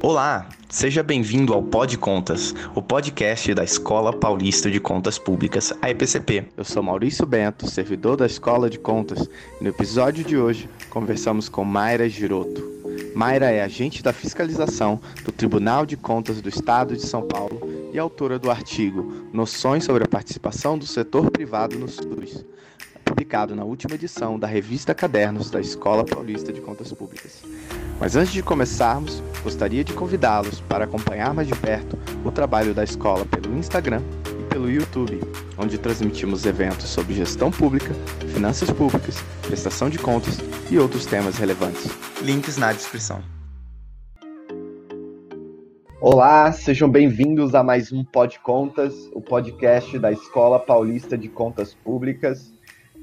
Olá, 0.00 0.48
seja 0.68 1.02
bem-vindo 1.02 1.52
ao 1.52 1.60
Pod 1.60 1.98
Contas, 1.98 2.54
o 2.72 2.80
podcast 2.80 3.52
da 3.52 3.64
Escola 3.64 4.12
Paulista 4.12 4.70
de 4.70 4.78
Contas 4.78 5.18
Públicas, 5.18 5.74
a 5.82 5.90
EPCP. 5.90 6.44
Eu 6.56 6.62
sou 6.62 6.84
Maurício 6.84 7.26
Bento, 7.26 7.68
servidor 7.68 8.16
da 8.16 8.24
Escola 8.24 8.70
de 8.70 8.78
Contas, 8.78 9.28
e 9.60 9.64
no 9.64 9.70
episódio 9.70 10.22
de 10.22 10.38
hoje 10.38 10.70
conversamos 10.88 11.48
com 11.48 11.64
Mayra 11.64 12.08
Giroto. 12.08 12.62
Mayra 13.12 13.50
é 13.50 13.60
agente 13.60 14.00
da 14.00 14.12
fiscalização 14.12 15.00
do 15.24 15.32
Tribunal 15.32 15.84
de 15.84 15.96
Contas 15.96 16.40
do 16.40 16.48
Estado 16.48 16.94
de 16.94 17.04
São 17.04 17.22
Paulo 17.22 17.60
e 17.92 17.98
autora 17.98 18.38
do 18.38 18.52
artigo 18.52 19.26
Noções 19.32 19.82
sobre 19.82 20.04
a 20.04 20.08
participação 20.08 20.78
do 20.78 20.86
setor 20.86 21.28
privado 21.28 21.76
no 21.76 21.88
SUS, 21.88 22.44
publicado 23.08 23.56
na 23.56 23.64
última 23.64 23.94
edição 23.94 24.38
da 24.38 24.46
revista 24.46 24.94
Cadernos 24.94 25.50
da 25.50 25.60
Escola 25.60 26.04
Paulista 26.04 26.52
de 26.52 26.60
Contas 26.60 26.92
Públicas. 26.92 27.42
Mas 27.98 28.14
antes 28.14 28.32
de 28.32 28.42
começarmos, 28.42 29.22
gostaria 29.42 29.82
de 29.82 29.92
convidá-los 29.92 30.60
para 30.60 30.84
acompanhar 30.84 31.32
mais 31.32 31.48
de 31.48 31.54
perto 31.54 31.98
o 32.24 32.30
trabalho 32.30 32.74
da 32.74 32.84
escola 32.84 33.24
pelo 33.24 33.56
Instagram 33.56 34.02
e 34.38 34.44
pelo 34.44 34.70
YouTube, 34.70 35.20
onde 35.56 35.78
transmitimos 35.78 36.44
eventos 36.44 36.88
sobre 36.88 37.14
gestão 37.14 37.50
pública, 37.50 37.94
finanças 38.32 38.70
públicas, 38.70 39.16
prestação 39.42 39.88
de 39.88 39.98
contas 39.98 40.38
e 40.70 40.78
outros 40.78 41.06
temas 41.06 41.38
relevantes. 41.38 41.90
Links 42.22 42.56
na 42.58 42.72
descrição. 42.72 43.22
Olá, 46.00 46.52
sejam 46.52 46.88
bem-vindos 46.88 47.56
a 47.56 47.64
mais 47.64 47.90
um 47.90 48.04
Pod 48.04 48.38
Contas, 48.38 48.94
o 49.12 49.20
podcast 49.20 49.98
da 49.98 50.12
Escola 50.12 50.60
Paulista 50.60 51.18
de 51.18 51.28
Contas 51.28 51.74
Públicas. 51.74 52.56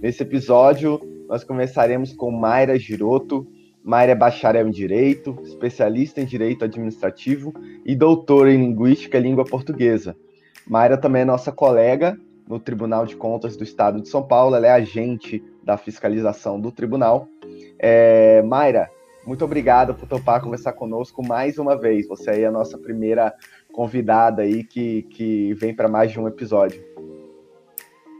Nesse 0.06 0.22
episódio, 0.22 1.02
nós 1.28 1.44
começaremos 1.44 2.14
com 2.14 2.30
Mayra 2.30 2.78
Giroto, 2.78 3.48
Mayra 3.84 4.12
é 4.12 4.16
bacharel 4.16 4.68
em 4.68 4.72
Direito, 4.72 5.36
especialista 5.44 6.22
em 6.22 6.26
Direito 6.26 6.64
Administrativo 6.64 7.52
e 7.84 7.96
doutora 7.96 8.54
em 8.54 8.58
Linguística 8.58 9.18
e 9.18 9.22
Língua 9.22 9.46
Portuguesa. 9.46 10.16
Mayra 10.68 10.96
também 10.96 11.24
é 11.24 11.26
nossa 11.26 11.52
colega 11.52 12.16
no 12.48 12.60
Tribunal 12.60 13.08
de 13.08 13.16
Contas 13.16 13.58
do 13.58 13.64
Estado 13.64 14.00
de 14.00 14.08
São 14.08 14.22
Paulo, 14.22 14.56
ela 14.56 14.68
é 14.68 14.70
agente 14.70 15.44
da 15.64 15.76
fiscalização 15.76 16.62
do 16.62 16.72
tribunal. 16.72 17.28
É, 17.80 18.44
Mayra, 18.44 18.92
muito 19.26 19.44
obrigada 19.44 19.92
por 19.92 20.08
topar 20.08 20.40
conversar 20.40 20.74
conosco 20.74 21.26
mais 21.26 21.58
uma 21.58 21.76
vez. 21.76 22.08
Você 22.08 22.44
é 22.44 22.46
a 22.46 22.52
nossa 22.52 22.78
primeira 22.78 23.34
convidada 23.74 24.44
aí 24.44 24.64
que, 24.64 25.02
que 25.10 25.56
vem 25.56 25.76
para 25.76 25.90
mais 25.90 26.12
de 26.12 26.20
um 26.20 26.28
episódio. 26.28 26.95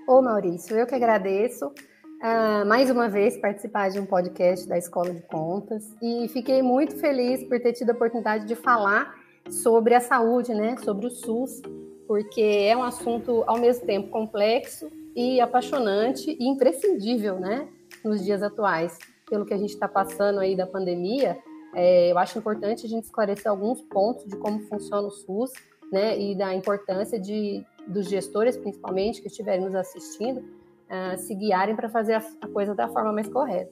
Ô 0.08 0.22
Maurício, 0.22 0.78
eu 0.78 0.86
que 0.86 0.94
agradeço 0.94 1.66
uh, 1.66 2.66
mais 2.68 2.92
uma 2.92 3.10
vez 3.10 3.38
participar 3.38 3.90
de 3.90 4.00
um 4.00 4.06
podcast 4.06 4.70
da 4.70 4.78
Escola 4.78 5.12
de 5.12 5.24
Contas. 5.24 5.96
E 6.00 6.28
fiquei 6.28 6.62
muito 6.62 6.96
feliz 6.98 7.44
por 7.46 7.60
ter 7.60 7.74
tido 7.74 7.90
a 7.90 7.94
oportunidade 7.94 8.46
de 8.46 8.54
falar 8.54 9.16
sobre 9.50 9.96
a 9.96 10.00
saúde, 10.00 10.54
né, 10.54 10.76
sobre 10.78 11.08
o 11.08 11.10
SUS, 11.10 11.60
porque 12.08 12.68
é 12.70 12.78
um 12.78 12.84
assunto 12.84 13.44
ao 13.48 13.58
mesmo 13.58 13.84
tempo 13.88 14.10
complexo 14.10 14.92
e 15.16 15.42
apaixonante 15.42 16.38
e 16.40 16.48
imprescindível, 16.48 17.40
né, 17.40 17.68
nos 18.04 18.24
dias 18.24 18.44
atuais. 18.44 19.00
Pelo 19.28 19.44
que 19.44 19.56
a 19.56 19.58
gente 19.58 19.74
está 19.74 19.88
passando 19.88 20.40
aí 20.40 20.56
da 20.56 20.68
pandemia, 20.68 21.36
é, 21.74 22.12
eu 22.12 22.20
acho 22.20 22.38
importante 22.38 22.86
a 22.86 22.90
gente 22.90 23.06
esclarecer 23.06 23.50
alguns 23.50 23.82
pontos 23.82 24.24
de 24.26 24.38
como 24.38 24.60
funciona 24.68 25.08
o 25.08 25.12
SUS, 25.12 25.52
né, 25.92 26.16
e 26.20 26.36
da 26.38 26.54
importância 26.54 27.20
de 27.20 27.66
dos 27.88 28.10
gestores, 28.10 28.58
principalmente, 28.58 29.22
que 29.22 29.28
estiverem 29.28 29.66
nos 29.66 29.76
assistindo, 29.76 30.40
uh, 30.40 31.18
se 31.18 31.34
guiarem 31.36 31.76
para 31.76 31.90
fazer 31.90 32.14
a, 32.14 32.24
a 32.42 32.48
coisa 32.48 32.74
da 32.74 32.88
forma 32.88 33.12
mais 33.12 33.28
correta. 33.28 33.72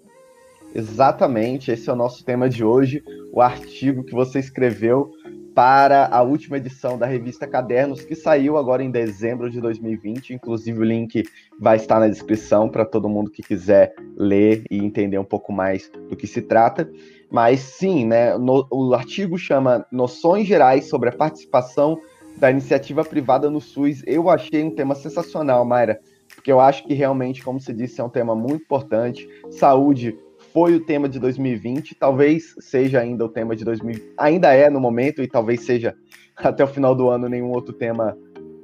Exatamente, 0.76 1.72
esse 1.72 1.90
é 1.90 1.94
o 1.94 1.96
nosso 1.96 2.26
tema 2.26 2.50
de 2.50 2.64
hoje, 2.64 3.04
o 3.32 3.42
artigo 3.42 4.04
que 4.04 4.14
você 4.14 4.40
escreveu 4.40 5.12
para 5.54 6.08
a 6.08 6.22
última 6.22 6.58
edição 6.58 6.98
da 6.98 7.06
revista 7.06 7.46
Cadernos, 7.46 8.02
que 8.02 8.16
saiu 8.16 8.58
agora 8.58 8.84
em 8.84 8.90
dezembro 8.90 9.50
de 9.50 9.62
2020. 9.62 10.34
Inclusive, 10.34 10.80
o 10.80 10.84
link 10.84 11.24
vai 11.60 11.78
estar 11.78 12.00
na 12.00 12.08
descrição 12.08 12.68
para 12.70 12.86
todo 12.86 13.10
mundo 13.10 13.30
que 13.30 13.44
quiser 13.44 13.94
ler 14.18 14.64
e 14.70 14.78
entender 14.78 15.20
um 15.20 15.24
pouco 15.24 15.54
mais 15.54 15.92
do 16.10 16.16
que 16.16 16.26
se 16.26 16.42
trata. 16.42 16.90
Mas 17.32 17.60
sim, 17.60 18.06
né, 18.06 18.38
no, 18.38 18.68
o 18.72 18.94
artigo 18.94 19.38
chama 19.38 19.86
Noções 19.92 20.48
Gerais 20.48 20.90
sobre 20.90 21.10
a 21.10 21.16
Participação 21.16 22.00
da 22.38 22.52
Iniciativa 22.52 23.04
Privada 23.04 23.50
no 23.50 23.62
SUS. 23.62 24.04
Eu 24.06 24.30
achei 24.30 24.64
um 24.64 24.72
tema 24.72 24.96
sensacional, 24.96 25.64
Mayra 25.66 26.00
porque 26.36 26.52
eu 26.52 26.60
acho 26.60 26.84
que 26.86 26.94
realmente, 26.94 27.44
como 27.44 27.60
você 27.60 27.74
disse, 27.74 28.02
é 28.02 28.04
um 28.04 28.10
tema 28.10 28.36
muito 28.36 28.64
importante. 28.64 29.28
Saúde 29.52 30.18
foi 30.52 30.76
o 30.76 30.86
tema 30.86 31.08
de 31.08 31.20
2020, 31.20 31.96
talvez 31.96 32.56
seja 32.60 33.00
ainda 33.00 33.26
o 33.26 33.30
tema 33.30 33.56
de 33.56 33.64
2020, 33.64 34.14
ainda 34.18 34.54
é 34.54 34.70
no 34.70 34.80
momento, 34.80 35.22
e 35.22 35.28
talvez 35.28 35.62
seja 35.62 35.96
até 36.36 36.64
o 36.64 36.68
final 36.68 36.96
do 36.96 37.10
ano 37.10 37.30
nenhum 37.30 37.52
outro 37.52 37.74
tema 37.74 38.18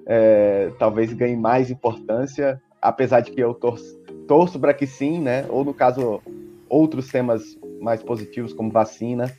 é, 0.05 0.71
talvez 0.77 1.13
ganhe 1.13 1.35
mais 1.35 1.69
importância, 1.69 2.61
apesar 2.81 3.21
de 3.21 3.31
que 3.31 3.41
eu 3.41 3.53
torço, 3.53 3.97
torço 4.27 4.59
para 4.59 4.73
que 4.73 4.87
sim, 4.87 5.19
né? 5.19 5.45
Ou 5.49 5.63
no 5.63 5.73
caso, 5.73 6.21
outros 6.67 7.07
temas 7.07 7.57
mais 7.79 8.01
positivos, 8.03 8.53
como 8.53 8.71
vacina. 8.71 9.31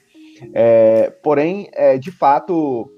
É, 0.55 1.11
porém, 1.23 1.69
é, 1.73 1.99
de 1.99 2.11
fato, 2.11 2.91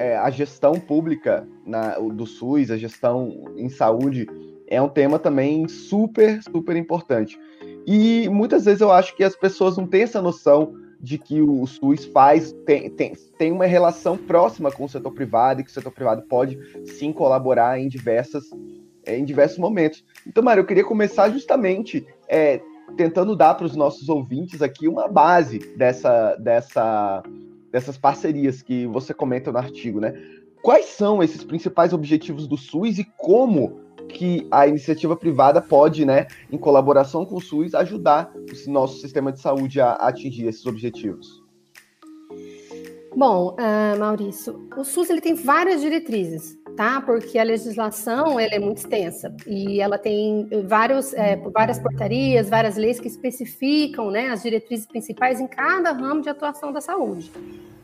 é, 0.00 0.16
a 0.16 0.30
gestão 0.30 0.72
pública 0.72 1.46
na, 1.66 1.98
do 1.98 2.24
SUS, 2.24 2.70
a 2.70 2.78
gestão 2.78 3.44
em 3.54 3.68
saúde, 3.68 4.26
é 4.66 4.80
um 4.80 4.88
tema 4.88 5.18
também 5.18 5.68
super, 5.68 6.42
super 6.42 6.74
importante. 6.74 7.38
E 7.86 8.26
muitas 8.30 8.64
vezes 8.64 8.80
eu 8.80 8.90
acho 8.90 9.14
que 9.14 9.22
as 9.22 9.36
pessoas 9.36 9.76
não 9.76 9.86
têm 9.86 10.02
essa 10.02 10.22
noção 10.22 10.72
de 10.98 11.18
que 11.18 11.42
o 11.42 11.66
SUS 11.66 12.06
faz, 12.06 12.50
tem, 12.64 12.88
tem, 12.88 13.12
tem 13.36 13.52
uma 13.52 13.66
relação 13.66 14.16
próxima 14.16 14.72
com 14.72 14.84
o 14.84 14.88
setor 14.88 15.12
privado 15.12 15.60
e 15.60 15.64
que 15.64 15.70
o 15.70 15.74
setor 15.74 15.92
privado 15.92 16.22
pode 16.22 16.58
sim 16.86 17.12
colaborar 17.12 17.78
em 17.78 17.86
diversas 17.86 18.44
é, 19.04 19.18
em 19.18 19.24
diversos 19.24 19.58
momentos. 19.58 20.02
Então, 20.26 20.42
Mário, 20.42 20.62
eu 20.62 20.66
queria 20.66 20.84
começar 20.84 21.30
justamente 21.30 22.06
é, 22.28 22.60
tentando 22.96 23.36
dar 23.36 23.54
para 23.54 23.66
os 23.66 23.76
nossos 23.76 24.08
ouvintes 24.08 24.62
aqui 24.62 24.88
uma 24.88 25.08
base 25.08 25.58
dessa, 25.76 26.36
dessa, 26.36 27.22
dessas 27.70 27.96
parcerias 27.96 28.62
que 28.62 28.86
você 28.86 29.14
comenta 29.14 29.52
no 29.52 29.58
artigo, 29.58 30.00
né? 30.00 30.14
Quais 30.62 30.86
são 30.86 31.22
esses 31.22 31.42
principais 31.42 31.92
objetivos 31.92 32.46
do 32.46 32.56
SUS 32.56 32.98
e 32.98 33.04
como 33.16 33.80
que 34.08 34.46
a 34.50 34.66
iniciativa 34.66 35.16
privada 35.16 35.62
pode, 35.62 36.04
né, 36.04 36.26
em 36.50 36.58
colaboração 36.58 37.24
com 37.24 37.36
o 37.36 37.40
SUS, 37.40 37.74
ajudar 37.74 38.32
o 38.34 38.70
nosso 38.70 39.00
sistema 39.00 39.32
de 39.32 39.40
saúde 39.40 39.80
a, 39.80 39.92
atingir 39.92 40.46
esses 40.46 40.66
objetivos? 40.66 41.42
Bom, 43.16 43.56
uh, 43.56 43.98
Maurício, 43.98 44.68
o 44.76 44.84
SUS 44.84 45.10
ele 45.10 45.20
tem 45.20 45.34
várias 45.34 45.80
diretrizes, 45.80 46.56
tá? 46.76 47.00
Porque 47.00 47.38
a 47.38 47.42
legislação 47.42 48.38
ela 48.38 48.54
é 48.54 48.58
muito 48.58 48.78
extensa 48.78 49.34
e 49.46 49.80
ela 49.80 49.98
tem 49.98 50.48
vários, 50.66 51.12
é, 51.14 51.36
várias 51.36 51.78
portarias, 51.78 52.48
várias 52.48 52.76
leis 52.76 52.98
que 52.98 53.08
especificam, 53.08 54.10
né, 54.10 54.28
as 54.28 54.42
diretrizes 54.42 54.86
principais 54.86 55.40
em 55.40 55.46
cada 55.46 55.92
ramo 55.92 56.22
de 56.22 56.28
atuação 56.28 56.72
da 56.72 56.80
saúde. 56.80 57.30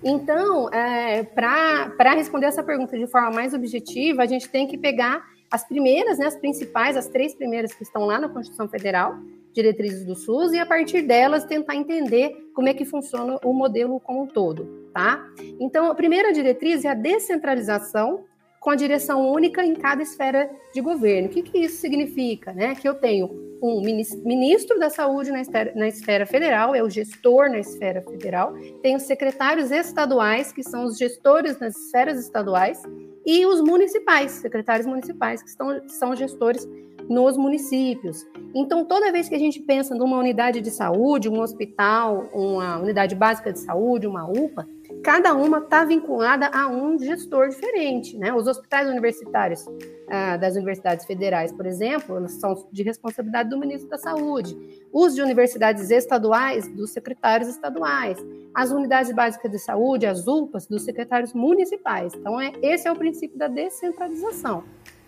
Então, 0.03 0.73
é, 0.73 1.23
para 1.25 2.15
responder 2.15 2.47
essa 2.47 2.63
pergunta 2.63 2.97
de 2.97 3.07
forma 3.07 3.31
mais 3.31 3.55
objetiva, 3.55 4.23
a 4.23 4.27
gente 4.27 4.49
tem 4.49 4.67
que 4.67 4.79
pegar 4.79 5.25
as 5.51 5.67
primeiras, 5.67 6.19
né, 6.19 6.27
as 6.27 6.37
principais, 6.37 6.97
as 6.97 7.09
três 7.09 7.35
primeiras 7.35 7.73
que 7.73 7.83
estão 7.83 8.05
lá 8.05 8.19
na 8.19 8.29
Constituição 8.29 8.69
Federal, 8.69 9.19
diretrizes 9.53 10.05
do 10.05 10.15
SUS, 10.15 10.53
e 10.53 10.59
a 10.59 10.67
partir 10.67 11.03
delas 11.03 11.45
tentar 11.45 11.75
entender 11.75 12.51
como 12.55 12.69
é 12.69 12.75
que 12.75 12.85
funciona 12.85 13.39
o 13.43 13.53
modelo 13.53 13.99
como 13.99 14.23
um 14.23 14.27
todo, 14.27 14.91
tá? 14.93 15.27
Então, 15.59 15.91
a 15.91 15.95
primeira 15.95 16.33
diretriz 16.33 16.85
é 16.85 16.89
a 16.89 16.95
descentralização 16.95 18.25
com 18.61 18.71
a 18.71 18.77
direção 18.77 19.31
única 19.31 19.65
em 19.65 19.75
cada 19.75 20.03
esfera 20.03 20.51
de 20.73 20.81
governo. 20.81 21.29
O 21.29 21.31
que, 21.31 21.43
que 21.43 21.59
isso 21.59 21.77
significa? 21.77 22.53
Né? 22.53 22.75
Que 22.75 22.89
eu 22.89 22.95
tenho 22.95 23.47
um 23.63 23.81
ministro 23.81 24.79
da 24.79 24.91
saúde 24.91 25.31
na 25.31 25.41
esfera, 25.41 25.73
na 25.75 25.89
esfera 25.89 26.27
federal, 26.27 26.75
é 26.75 26.83
o 26.83 26.91
gestor 26.91 27.49
na 27.49 27.59
esfera 27.59 28.03
federal, 28.03 28.55
tenho 28.83 29.01
secretários 29.01 29.71
estaduais, 29.71 30.53
que 30.53 30.63
são 30.63 30.85
os 30.85 30.99
gestores 30.99 31.59
nas 31.59 31.75
esferas 31.75 32.21
estaduais, 32.21 32.83
e 33.25 33.47
os 33.47 33.61
municipais, 33.61 34.33
secretários 34.33 34.87
municipais, 34.87 35.43
que 35.43 35.49
estão, 35.49 35.89
são 35.89 36.15
gestores 36.15 36.69
nos 37.09 37.37
municípios. 37.37 38.27
Então, 38.55 38.85
toda 38.85 39.13
vez 39.13 39.29
que 39.29 39.35
a 39.35 39.39
gente 39.39 39.61
pensa 39.61 39.95
numa 39.95 40.19
unidade 40.19 40.61
de 40.61 40.71
saúde, 40.71 41.29
um 41.29 41.41
hospital, 41.41 42.29
uma 42.33 42.79
unidade 42.79 43.15
básica 43.15 43.53
de 43.53 43.59
saúde, 43.61 44.07
uma 44.07 44.25
UPA, 44.25 44.67
cada 45.03 45.35
uma 45.35 45.59
está 45.59 45.85
vinculada 45.85 46.49
a 46.49 46.69
um 46.69 46.99
gestor 46.99 47.49
diferente. 47.49 48.17
Né? 48.17 48.33
Os 48.33 48.47
hospitais 48.47 48.89
universitários 48.89 49.65
ah, 50.09 50.37
das 50.37 50.55
universidades 50.55 51.05
federais, 51.05 51.53
por 51.53 51.67
exemplo, 51.67 52.29
são 52.29 52.67
de 52.73 52.83
responsabilidade 52.83 53.49
do 53.49 53.59
ministro 53.59 53.89
da 53.89 53.99
Saúde. 53.99 54.57
Os 54.93 55.15
de 55.15 55.23
universidades 55.23 55.91
estaduais, 55.91 56.69
dos 56.69 56.91
secretários 56.91 57.49
estaduais. 57.49 58.19
As 58.55 58.71
unidades 58.71 59.13
básicas 59.13 59.51
de 59.51 59.59
saúde, 59.59 60.07
as 60.07 60.27
UPAs, 60.27 60.67
dos 60.67 60.83
secretários 60.83 61.33
municipais. 61.33 62.15
Então, 62.15 62.41
é, 62.41 62.53
esse 62.63 62.89
é 62.89 62.93
o 62.93 62.97
princípio 62.97 63.39
da 63.39 63.49
descentralização. 63.49 64.65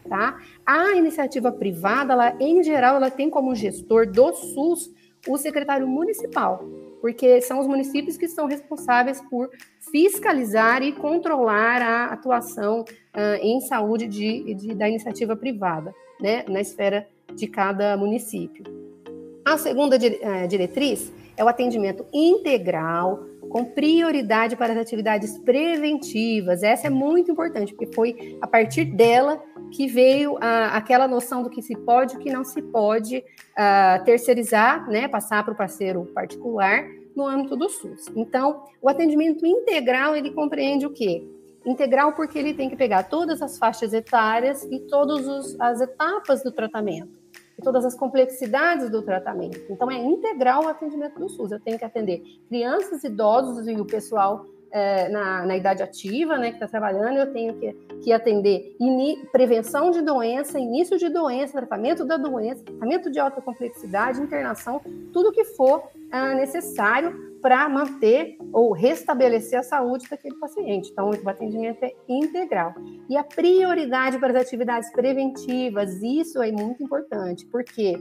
Tá? 0.09 0.39
A 0.65 0.93
iniciativa 0.97 1.53
privada, 1.53 2.15
ela, 2.15 2.35
em 2.41 2.63
geral, 2.63 2.97
ela 2.97 3.11
tem 3.11 3.29
como 3.29 3.55
gestor 3.55 4.11
do 4.11 4.33
SUS 4.33 4.91
o 5.27 5.37
secretário 5.37 5.87
municipal. 5.87 6.65
Porque 7.01 7.41
são 7.41 7.61
os 7.61 7.67
municípios 7.67 8.17
que 8.17 8.27
são 8.27 8.47
responsáveis 8.47 9.21
por 9.31 9.51
fiscalizar 9.93 10.83
e 10.83 10.93
controlar 10.93 11.83
a 11.83 12.07
atuação 12.07 12.81
uh, 12.81 13.39
em 13.41 13.61
saúde 13.61 14.07
de, 14.07 14.55
de, 14.55 14.75
da 14.75 14.89
iniciativa 14.89 15.37
privada, 15.37 15.95
né, 16.21 16.45
na 16.49 16.61
esfera 16.61 17.07
de 17.35 17.47
cada 17.47 17.97
município. 17.97 18.65
A 19.45 19.57
segunda 19.57 19.97
eh, 19.97 20.47
diretriz 20.47 21.11
é 21.37 21.43
o 21.43 21.49
atendimento 21.49 22.05
integral, 22.13 23.25
com 23.49 23.65
prioridade 23.65 24.57
para 24.57 24.73
as 24.73 24.79
atividades 24.79 25.39
preventivas. 25.39 26.63
Essa 26.63 26.87
é 26.87 26.91
muito 26.91 27.31
importante, 27.31 27.75
porque 27.75 27.95
foi 27.95 28.39
a 28.41 28.47
partir 28.47 28.85
dela 28.85 29.43
que 29.71 29.87
veio 29.87 30.37
a, 30.41 30.77
aquela 30.77 31.07
noção 31.07 31.43
do 31.43 31.51
que 31.51 31.63
se 31.63 31.77
pode 31.77 32.15
e 32.15 32.17
o 32.17 32.21
que 32.21 32.31
não 32.31 32.45
se 32.45 32.63
pode 32.63 33.19
uh, 33.19 34.05
terceirizar, 34.05 34.89
né, 34.89 35.09
passar 35.09 35.45
para 35.45 35.53
o 35.53 35.57
parceiro 35.57 36.07
particular 36.15 36.87
no 37.15 37.27
âmbito 37.27 37.57
do 37.57 37.69
SUS. 37.69 38.07
Então, 38.15 38.65
o 38.81 38.89
atendimento 38.89 39.45
integral, 39.45 40.15
ele 40.15 40.31
compreende 40.31 40.87
o 40.87 40.91
quê? 40.91 41.27
Integral 41.67 42.13
porque 42.13 42.39
ele 42.39 42.55
tem 42.55 42.71
que 42.71 42.77
pegar 42.77 43.05
todas 43.05 43.43
as 43.43 43.59
faixas 43.59 43.93
etárias 43.93 44.63
e 44.65 44.81
todas 44.81 45.57
as 45.61 45.81
etapas 45.81 46.43
do 46.43 46.53
tratamento 46.53 47.18
e 47.59 47.63
todas 47.63 47.85
as 47.85 47.95
complexidades 47.95 48.89
do 48.91 49.03
tratamento. 49.03 49.61
Então, 49.69 49.91
é 49.91 49.97
integral 49.97 50.65
o 50.65 50.69
atendimento 50.69 51.19
do 51.19 51.29
SUS. 51.29 51.51
Eu 51.51 51.61
tenho 51.61 51.79
que 51.79 51.85
atender 51.85 52.23
crianças, 52.49 53.03
idosos 53.03 53.67
e 53.67 53.73
o 53.73 53.85
pessoal 53.85 54.47
é, 54.71 55.09
na, 55.09 55.47
na, 55.47 55.57
idade 55.57 55.83
ativa, 55.83 56.37
né, 56.37 56.49
que 56.51 56.57
está 56.57 56.69
trabalhando, 56.69 57.17
eu 57.17 57.33
tenho 57.33 57.55
que, 57.55 57.73
que 58.03 58.13
atender 58.13 58.77
prevenção 59.33 59.91
de 59.91 60.03
doença, 60.03 60.59
início 60.59 60.99
de 60.99 61.09
doença, 61.09 61.55
tratamento 61.55 62.05
da 62.05 62.17
doença, 62.17 62.63
tratamento 62.63 63.11
de 63.11 63.19
alta 63.19 63.41
complexidade, 63.41 64.21
internação, 64.21 64.81
tudo 65.13 65.33
que 65.33 65.45
for 65.45 65.85
ah, 66.11 66.35
necessário 66.35 67.28
para 67.41 67.69
manter 67.69 68.37
ou 68.53 68.73
restabelecer 68.73 69.59
a 69.59 69.63
saúde 69.63 70.09
daquele 70.09 70.35
paciente. 70.37 70.91
Então, 70.91 71.11
o 71.11 71.29
atendimento 71.29 71.83
é 71.83 71.93
integral. 72.09 72.75
E 73.09 73.17
a 73.17 73.25
prioridade 73.25 74.19
para 74.19 74.39
as 74.39 74.47
atividades 74.47 74.91
preventivas, 74.93 76.03
isso 76.03 76.43
é 76.43 76.51
muito 76.51 76.83
importante, 76.83 77.47
porque 77.47 78.01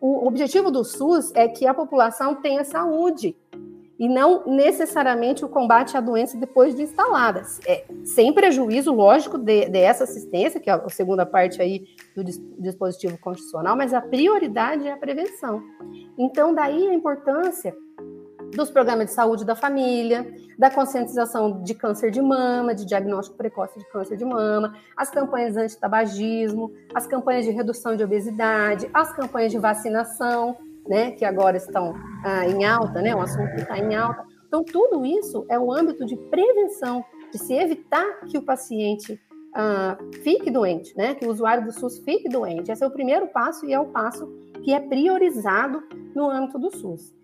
o 0.00 0.26
objetivo 0.26 0.70
do 0.70 0.84
SUS 0.84 1.32
é 1.34 1.46
que 1.46 1.66
a 1.66 1.72
população 1.72 2.34
tenha 2.34 2.64
saúde 2.64 3.36
e 4.02 4.08
não 4.08 4.44
necessariamente 4.46 5.44
o 5.44 5.48
combate 5.48 5.96
à 5.96 6.00
doença 6.00 6.36
depois 6.36 6.74
de 6.74 6.82
instaladas. 6.82 7.60
É, 7.64 7.84
sem 8.04 8.32
prejuízo, 8.32 8.92
lógico, 8.92 9.38
de, 9.38 9.68
dessa 9.68 10.02
assistência, 10.02 10.58
que 10.58 10.68
é 10.68 10.72
a 10.72 10.88
segunda 10.88 11.24
parte 11.24 11.62
aí 11.62 11.84
do 12.16 12.24
dispositivo 12.58 13.16
constitucional, 13.18 13.76
mas 13.76 13.94
a 13.94 14.00
prioridade 14.00 14.88
é 14.88 14.92
a 14.92 14.96
prevenção. 14.96 15.62
Então, 16.18 16.52
daí 16.52 16.88
a 16.88 16.94
importância 16.94 17.72
dos 18.54 18.70
programas 18.70 19.06
de 19.06 19.12
saúde 19.12 19.44
da 19.44 19.56
família, 19.56 20.26
da 20.58 20.70
conscientização 20.70 21.62
de 21.62 21.74
câncer 21.74 22.10
de 22.10 22.20
mama, 22.20 22.74
de 22.74 22.84
diagnóstico 22.84 23.36
precoce 23.36 23.78
de 23.78 23.88
câncer 23.90 24.16
de 24.16 24.24
mama, 24.24 24.74
as 24.96 25.10
campanhas 25.10 25.56
anti-tabagismo, 25.56 26.70
as 26.94 27.06
campanhas 27.06 27.44
de 27.44 27.50
redução 27.50 27.96
de 27.96 28.04
obesidade, 28.04 28.88
as 28.92 29.12
campanhas 29.14 29.50
de 29.50 29.58
vacinação, 29.58 30.56
né, 30.86 31.12
que 31.12 31.24
agora 31.24 31.56
estão 31.56 31.94
ah, 32.24 32.46
em 32.46 32.64
alta, 32.64 33.00
né, 33.00 33.14
um 33.14 33.20
assunto 33.20 33.54
que 33.54 33.62
está 33.62 33.78
em 33.78 33.94
alta. 33.94 34.24
Então, 34.46 34.62
tudo 34.62 35.06
isso 35.06 35.46
é 35.48 35.58
o 35.58 35.72
âmbito 35.72 36.04
de 36.04 36.16
prevenção, 36.16 37.02
de 37.32 37.38
se 37.38 37.54
evitar 37.54 38.20
que 38.26 38.36
o 38.36 38.42
paciente 38.42 39.18
ah, 39.54 39.96
fique 40.22 40.50
doente, 40.50 40.94
né, 40.96 41.14
que 41.14 41.26
o 41.26 41.30
usuário 41.30 41.64
do 41.64 41.72
SUS 41.72 41.98
fique 42.00 42.28
doente. 42.28 42.70
Esse 42.70 42.84
é 42.84 42.86
o 42.86 42.90
primeiro 42.90 43.28
passo 43.28 43.64
e 43.64 43.72
é 43.72 43.80
o 43.80 43.86
passo 43.86 44.26
que 44.62 44.74
é 44.74 44.80
priorizado 44.80 45.82
no 46.14 46.28
âmbito 46.28 46.58
do 46.58 46.70
SUS. 46.70 47.14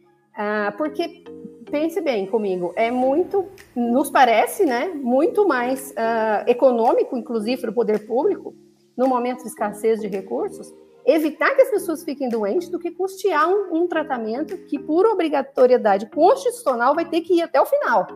Ah, 0.41 0.73
porque, 0.79 1.25
pense 1.69 2.01
bem 2.01 2.25
comigo, 2.25 2.73
é 2.77 2.93
muito, 2.93 3.47
nos 3.75 4.09
parece, 4.09 4.65
né, 4.65 4.87
muito 4.95 5.49
mais 5.49 5.93
ah, 5.97 6.45
econômico, 6.47 7.17
inclusive, 7.17 7.61
para 7.61 7.71
o 7.71 7.75
poder 7.75 8.07
público, 8.07 8.55
no 8.97 9.09
momento 9.09 9.43
de 9.43 9.49
escassez 9.49 10.01
de 10.01 10.07
recursos, 10.07 10.73
evitar 11.05 11.57
que 11.57 11.63
as 11.63 11.71
pessoas 11.71 12.05
fiquem 12.05 12.29
doentes 12.29 12.69
do 12.69 12.79
que 12.79 12.93
custear 12.93 13.49
um, 13.49 13.83
um, 13.83 13.89
tratamento 13.89 14.57
que, 14.67 14.79
por 14.79 15.07
obrigatoriedade 15.07 16.07
constitucional, 16.07 16.95
vai 16.95 17.05
ter 17.05 17.23
que 17.23 17.35
ir 17.35 17.43
até 17.43 17.61
o 17.61 17.67
final. 17.67 18.07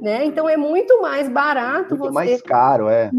Né? 0.00 0.24
Então 0.26 0.48
é 0.48 0.56
muito 0.56 1.00
mais 1.00 1.28
barato 1.28 1.96
muito 1.96 2.04
você. 2.04 2.12
mais 2.12 2.42
caro, 2.42 2.88
é. 2.88 3.10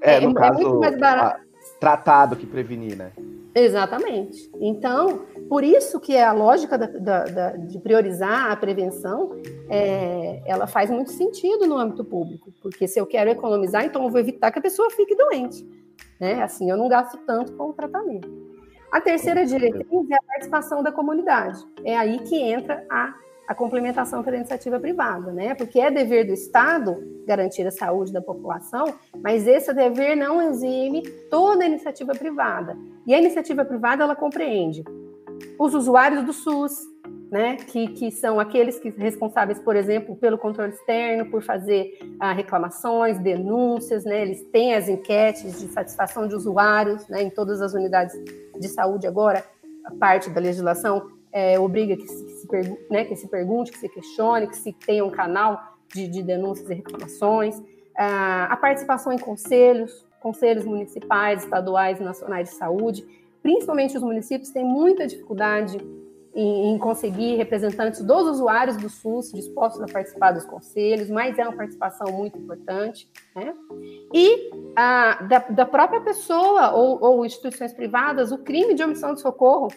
É, 0.00 0.14
é 0.16 0.20
no 0.20 0.30
é 0.30 0.34
caso, 0.34 0.60
muito 0.60 0.80
mais 0.80 0.98
barato. 0.98 1.42
tratado 1.78 2.34
que 2.34 2.46
prevenir, 2.46 2.96
né? 2.96 3.12
Exatamente. 3.54 4.50
Então, 4.60 5.26
por 5.50 5.64
isso 5.64 5.98
que 5.98 6.14
é 6.14 6.22
a 6.22 6.32
lógica 6.32 6.78
da, 6.78 6.86
da, 6.86 7.24
da, 7.24 7.50
de 7.56 7.76
priorizar 7.80 8.52
a 8.52 8.56
prevenção, 8.56 9.32
é, 9.68 10.40
ela 10.46 10.68
faz 10.68 10.88
muito 10.88 11.10
sentido 11.10 11.66
no 11.66 11.76
âmbito 11.76 12.04
público, 12.04 12.52
porque 12.62 12.86
se 12.86 13.00
eu 13.00 13.04
quero 13.04 13.28
economizar, 13.30 13.84
então 13.84 14.04
eu 14.04 14.10
vou 14.10 14.20
evitar 14.20 14.52
que 14.52 14.60
a 14.60 14.62
pessoa 14.62 14.88
fique 14.92 15.16
doente. 15.16 15.68
Né? 16.20 16.40
Assim, 16.40 16.70
eu 16.70 16.76
não 16.76 16.86
gasto 16.86 17.18
tanto 17.26 17.52
com 17.54 17.70
o 17.70 17.72
tratamento. 17.72 18.30
A 18.92 19.00
terceira 19.00 19.44
diretriz 19.44 20.08
é 20.08 20.14
a 20.14 20.22
participação 20.22 20.84
da 20.84 20.92
comunidade. 20.92 21.58
É 21.84 21.98
aí 21.98 22.20
que 22.20 22.36
entra 22.40 22.86
a, 22.88 23.12
a 23.48 23.52
complementação 23.52 24.22
pela 24.22 24.36
iniciativa 24.36 24.78
privada, 24.78 25.32
né? 25.32 25.56
Porque 25.56 25.80
é 25.80 25.90
dever 25.90 26.28
do 26.28 26.32
Estado 26.32 26.96
garantir 27.26 27.66
a 27.66 27.72
saúde 27.72 28.12
da 28.12 28.22
população, 28.22 28.84
mas 29.20 29.48
esse 29.48 29.74
dever 29.74 30.16
não 30.16 30.40
exime 30.40 31.02
toda 31.28 31.64
a 31.64 31.66
iniciativa 31.66 32.12
privada. 32.12 32.76
E 33.04 33.12
a 33.12 33.18
iniciativa 33.18 33.64
privada 33.64 34.04
ela 34.04 34.14
compreende 34.14 34.84
os 35.58 35.74
usuários 35.74 36.24
do 36.24 36.32
SUS, 36.32 36.72
né, 37.30 37.56
que, 37.56 37.88
que 37.88 38.10
são 38.10 38.40
aqueles 38.40 38.78
que 38.78 38.90
responsáveis, 38.90 39.58
por 39.60 39.76
exemplo, 39.76 40.16
pelo 40.16 40.36
controle 40.36 40.72
externo, 40.72 41.30
por 41.30 41.42
fazer 41.42 41.98
ah, 42.18 42.32
reclamações, 42.32 43.18
denúncias, 43.18 44.04
né, 44.04 44.22
eles 44.22 44.42
têm 44.50 44.74
as 44.74 44.88
enquetes 44.88 45.60
de 45.60 45.68
satisfação 45.68 46.26
de 46.26 46.34
usuários, 46.34 47.06
né, 47.08 47.22
em 47.22 47.30
todas 47.30 47.60
as 47.60 47.72
unidades 47.72 48.14
de 48.58 48.68
saúde 48.68 49.06
agora, 49.06 49.44
a 49.84 49.92
parte 49.92 50.28
da 50.30 50.40
legislação 50.40 51.10
é, 51.32 51.58
obriga 51.58 51.96
que 51.96 52.06
se, 52.06 52.24
que, 52.24 52.62
se 52.62 52.78
né, 52.90 53.04
que 53.04 53.14
se 53.14 53.28
pergunte, 53.28 53.70
que 53.70 53.78
se 53.78 53.88
questione, 53.88 54.48
que 54.48 54.56
se 54.56 54.72
tenha 54.72 55.04
um 55.04 55.10
canal 55.10 55.60
de, 55.94 56.08
de 56.08 56.22
denúncias 56.22 56.68
e 56.68 56.74
reclamações, 56.74 57.60
ah, 57.96 58.48
a 58.50 58.56
participação 58.56 59.12
em 59.12 59.18
conselhos, 59.18 60.04
conselhos 60.20 60.64
municipais, 60.64 61.44
estaduais 61.44 62.00
e 62.00 62.02
nacionais 62.02 62.50
de 62.50 62.56
saúde, 62.56 63.06
principalmente 63.42 63.96
os 63.96 64.02
municípios 64.02 64.50
têm 64.50 64.64
muita 64.64 65.06
dificuldade 65.06 65.78
em, 66.34 66.72
em, 66.72 66.78
conseguir 66.78 67.36
representantes 67.36 68.02
dos 68.02 68.28
usuários 68.28 68.76
do 68.76 68.88
SUS 68.88 69.32
dispostos 69.32 69.82
a 69.82 69.86
participar 69.86 70.32
dos 70.32 70.44
conselhos, 70.44 71.10
mas 71.10 71.36
é 71.38 71.42
uma 71.42 71.56
participação 71.56 72.12
muito 72.12 72.38
importante, 72.38 73.10
né? 73.34 73.52
E 74.14 74.50
a, 74.76 75.22
da, 75.22 75.38
da, 75.38 75.66
própria 75.66 76.00
pessoa 76.00 76.70
ou, 76.70 77.02
ou, 77.02 77.26
instituições 77.26 77.72
privadas, 77.72 78.30
o 78.30 78.38
crime 78.38 78.74
de 78.74 78.82
omissão 78.84 79.12
de 79.12 79.20
socorro, 79.20 79.68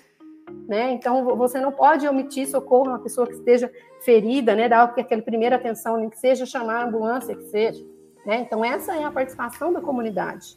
né? 0.67 0.91
Então 0.91 1.35
você 1.35 1.59
não 1.59 1.71
pode 1.71 2.07
omitir 2.07 2.47
socorro 2.47 2.89
a 2.89 2.93
uma 2.93 2.99
pessoa 2.99 3.25
que 3.25 3.33
esteja 3.33 3.71
ferida, 4.01 4.55
né? 4.55 4.69
Dar 4.69 4.83
aquela 4.83 5.23
primeira 5.23 5.55
atenção, 5.55 5.97
nem 5.97 6.09
que 6.09 6.19
seja 6.19 6.45
chamar 6.45 6.81
a 6.81 6.85
ambulância, 6.85 7.35
que 7.35 7.45
seja, 7.45 7.83
né? 8.27 8.41
Então 8.41 8.63
essa 8.63 8.95
é 8.95 9.03
a 9.03 9.11
participação 9.11 9.73
da 9.73 9.81
comunidade 9.81 10.55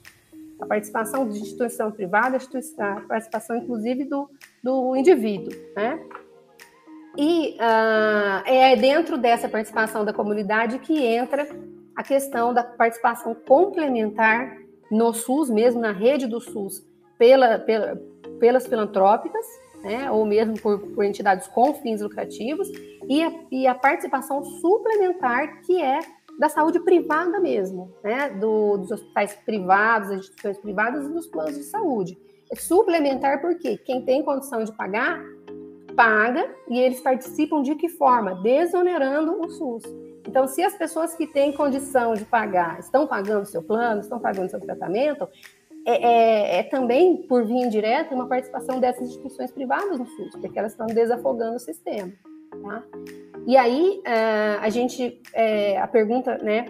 a 0.60 0.66
participação 0.66 1.28
de 1.28 1.38
instituição 1.38 1.90
privada, 1.92 2.38
a 2.78 3.00
participação 3.02 3.56
inclusive 3.56 4.04
do, 4.04 4.30
do 4.62 4.96
indivíduo, 4.96 5.52
né? 5.74 6.00
E 7.18 7.56
uh, 7.56 8.42
é 8.44 8.76
dentro 8.76 9.16
dessa 9.16 9.48
participação 9.48 10.04
da 10.04 10.12
comunidade 10.12 10.78
que 10.80 11.02
entra 11.02 11.48
a 11.94 12.02
questão 12.02 12.52
da 12.52 12.62
participação 12.62 13.34
complementar 13.34 14.58
no 14.90 15.14
SUS, 15.14 15.48
mesmo 15.48 15.80
na 15.80 15.92
rede 15.92 16.26
do 16.26 16.40
SUS, 16.40 16.86
pela, 17.18 17.58
pela, 17.58 17.98
pelas 18.38 18.66
filantrópicas, 18.66 19.46
né, 19.82 20.10
ou 20.10 20.26
mesmo 20.26 20.60
por, 20.60 20.78
por, 20.78 21.04
entidades 21.04 21.46
com 21.48 21.72
fins 21.74 22.02
lucrativos, 22.02 22.68
e 23.08 23.22
a, 23.22 23.32
e 23.50 23.66
a 23.66 23.74
participação 23.74 24.44
suplementar, 24.44 25.62
que 25.62 25.80
é 25.80 26.00
da 26.38 26.48
saúde 26.48 26.80
privada 26.80 27.40
mesmo, 27.40 27.92
né? 28.02 28.30
Do, 28.30 28.78
dos 28.78 28.90
hospitais 28.90 29.34
privados, 29.44 30.08
das 30.08 30.18
instituições 30.18 30.58
privadas 30.58 31.06
e 31.06 31.12
dos 31.12 31.26
planos 31.26 31.56
de 31.56 31.64
saúde. 31.64 32.18
É 32.50 32.56
suplementar 32.56 33.40
porque 33.40 33.76
quem 33.78 34.02
tem 34.04 34.22
condição 34.22 34.62
de 34.62 34.72
pagar, 34.72 35.20
paga 35.96 36.48
e 36.68 36.78
eles 36.78 37.00
participam 37.00 37.62
de 37.62 37.74
que 37.74 37.88
forma? 37.88 38.34
Desonerando 38.42 39.40
o 39.40 39.48
SUS. 39.48 39.82
Então, 40.28 40.46
se 40.46 40.62
as 40.62 40.74
pessoas 40.74 41.14
que 41.14 41.26
têm 41.26 41.52
condição 41.52 42.14
de 42.14 42.24
pagar 42.24 42.78
estão 42.78 43.06
pagando 43.06 43.46
seu 43.46 43.62
plano, 43.62 44.00
estão 44.00 44.18
pagando 44.18 44.50
seu 44.50 44.60
tratamento, 44.60 45.28
é, 45.86 45.92
é, 45.92 46.58
é, 46.58 46.62
também, 46.64 47.22
por 47.28 47.46
via 47.46 47.64
indireta, 47.64 48.14
uma 48.14 48.26
participação 48.26 48.80
dessas 48.80 49.08
instituições 49.08 49.52
privadas 49.52 49.98
no 49.98 50.06
SUS, 50.06 50.34
porque 50.40 50.58
elas 50.58 50.72
estão 50.72 50.86
desafogando 50.86 51.56
o 51.56 51.60
sistema. 51.60 52.12
Tá? 52.62 52.82
E 53.46 53.56
aí, 53.56 54.02
uh, 54.04 54.60
a 54.60 54.68
gente, 54.68 55.22
é, 55.32 55.78
a 55.78 55.86
pergunta, 55.86 56.36
né, 56.38 56.66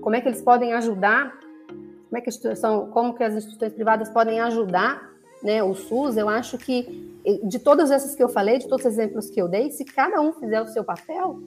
como 0.00 0.14
é 0.14 0.20
que 0.20 0.28
eles 0.28 0.40
podem 0.40 0.72
ajudar, 0.74 1.36
como 1.66 2.16
é 2.16 2.20
que 2.20 2.28
a 2.28 2.32
instituição, 2.32 2.88
como 2.90 3.14
que 3.14 3.24
as 3.24 3.34
instituições 3.34 3.72
privadas 3.72 4.08
podem 4.10 4.40
ajudar, 4.40 5.10
né, 5.42 5.60
o 5.60 5.74
SUS, 5.74 6.16
eu 6.16 6.28
acho 6.28 6.56
que 6.56 7.10
de 7.44 7.58
todas 7.58 7.90
essas 7.90 8.14
que 8.14 8.22
eu 8.22 8.28
falei, 8.28 8.58
de 8.58 8.68
todos 8.68 8.86
os 8.86 8.92
exemplos 8.92 9.28
que 9.28 9.40
eu 9.40 9.48
dei, 9.48 9.70
se 9.70 9.84
cada 9.84 10.20
um 10.20 10.32
fizer 10.32 10.60
o 10.62 10.68
seu 10.68 10.84
papel, 10.84 11.40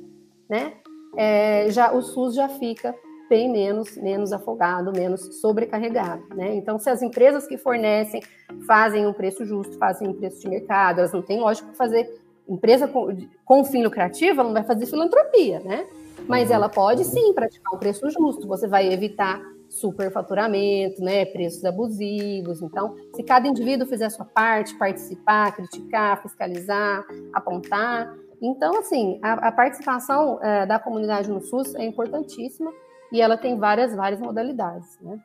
né, 0.49 0.73
é, 1.15 1.69
já 1.69 1.93
o 1.93 2.01
SUS 2.01 2.35
já 2.35 2.49
fica 2.49 2.93
bem 3.29 3.49
menos, 3.49 3.95
menos 3.95 4.33
afogado, 4.33 4.91
menos 4.91 5.39
sobrecarregado, 5.39 6.23
né? 6.35 6.53
Então, 6.53 6.77
se 6.77 6.89
as 6.89 7.01
empresas 7.01 7.47
que 7.47 7.57
fornecem 7.57 8.21
fazem 8.67 9.07
um 9.07 9.13
preço 9.13 9.45
justo, 9.45 9.77
fazem 9.77 10.07
um 10.07 10.13
preço 10.13 10.41
de 10.41 10.49
mercado, 10.49 10.99
elas 10.99 11.13
não 11.13 11.21
têm 11.21 11.39
lógico 11.39 11.73
fazer 11.73 12.22
empresa 12.47 12.87
com, 12.87 13.15
com 13.45 13.63
fim 13.65 13.83
lucrativo, 13.83 14.39
ela 14.39 14.49
não 14.49 14.53
vai 14.53 14.63
fazer 14.63 14.85
filantropia, 14.85 15.59
né? 15.59 15.85
Mas 16.27 16.49
uhum. 16.49 16.55
ela 16.55 16.69
pode 16.69 17.03
sim 17.03 17.33
praticar 17.33 17.73
um 17.73 17.77
preço 17.77 18.09
justo. 18.09 18.47
Você 18.47 18.67
vai 18.67 18.91
evitar 18.91 19.41
superfaturamento, 19.69 21.01
né, 21.01 21.25
preços 21.25 21.65
abusivos. 21.65 22.61
Então, 22.61 22.95
se 23.15 23.23
cada 23.23 23.47
indivíduo 23.47 23.87
fizer 23.87 24.05
a 24.05 24.09
sua 24.09 24.25
parte, 24.25 24.75
participar, 24.75 25.55
criticar, 25.55 26.21
fiscalizar, 26.21 27.03
apontar, 27.33 28.13
então, 28.43 28.77
assim, 28.77 29.19
a, 29.21 29.47
a 29.47 29.51
participação 29.53 30.37
é, 30.43 30.65
da 30.65 30.77
comunidade 30.77 31.29
no 31.29 31.41
SUS 31.41 31.73
é 31.75 31.85
importantíssima 31.85 32.73
e 33.09 33.21
ela 33.21 33.37
tem 33.37 33.57
várias, 33.57 33.95
várias 33.95 34.19
modalidades, 34.19 34.99
né? 35.01 35.17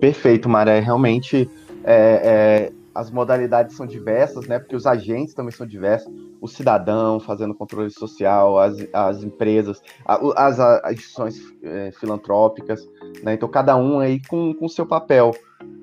Perfeito, 0.00 0.48
Maré. 0.48 0.80
Realmente, 0.80 1.48
é, 1.84 2.70
é, 2.70 2.72
as 2.94 3.10
modalidades 3.10 3.76
são 3.76 3.86
diversas, 3.86 4.46
né? 4.46 4.58
Porque 4.58 4.76
os 4.76 4.86
agentes 4.86 5.34
também 5.34 5.50
são 5.50 5.66
diversos. 5.66 6.12
O 6.40 6.46
cidadão 6.46 7.18
fazendo 7.18 7.54
controle 7.54 7.90
social, 7.90 8.58
as, 8.58 8.76
as 8.92 9.22
empresas, 9.24 9.82
as, 10.06 10.60
as 10.60 10.92
instituições 10.92 11.40
é, 11.62 11.90
filantrópicas, 11.92 12.88
né? 13.22 13.34
Então, 13.34 13.48
cada 13.48 13.76
um 13.76 13.98
aí 13.98 14.20
com 14.28 14.54
o 14.60 14.68
seu 14.68 14.86
papel, 14.86 15.32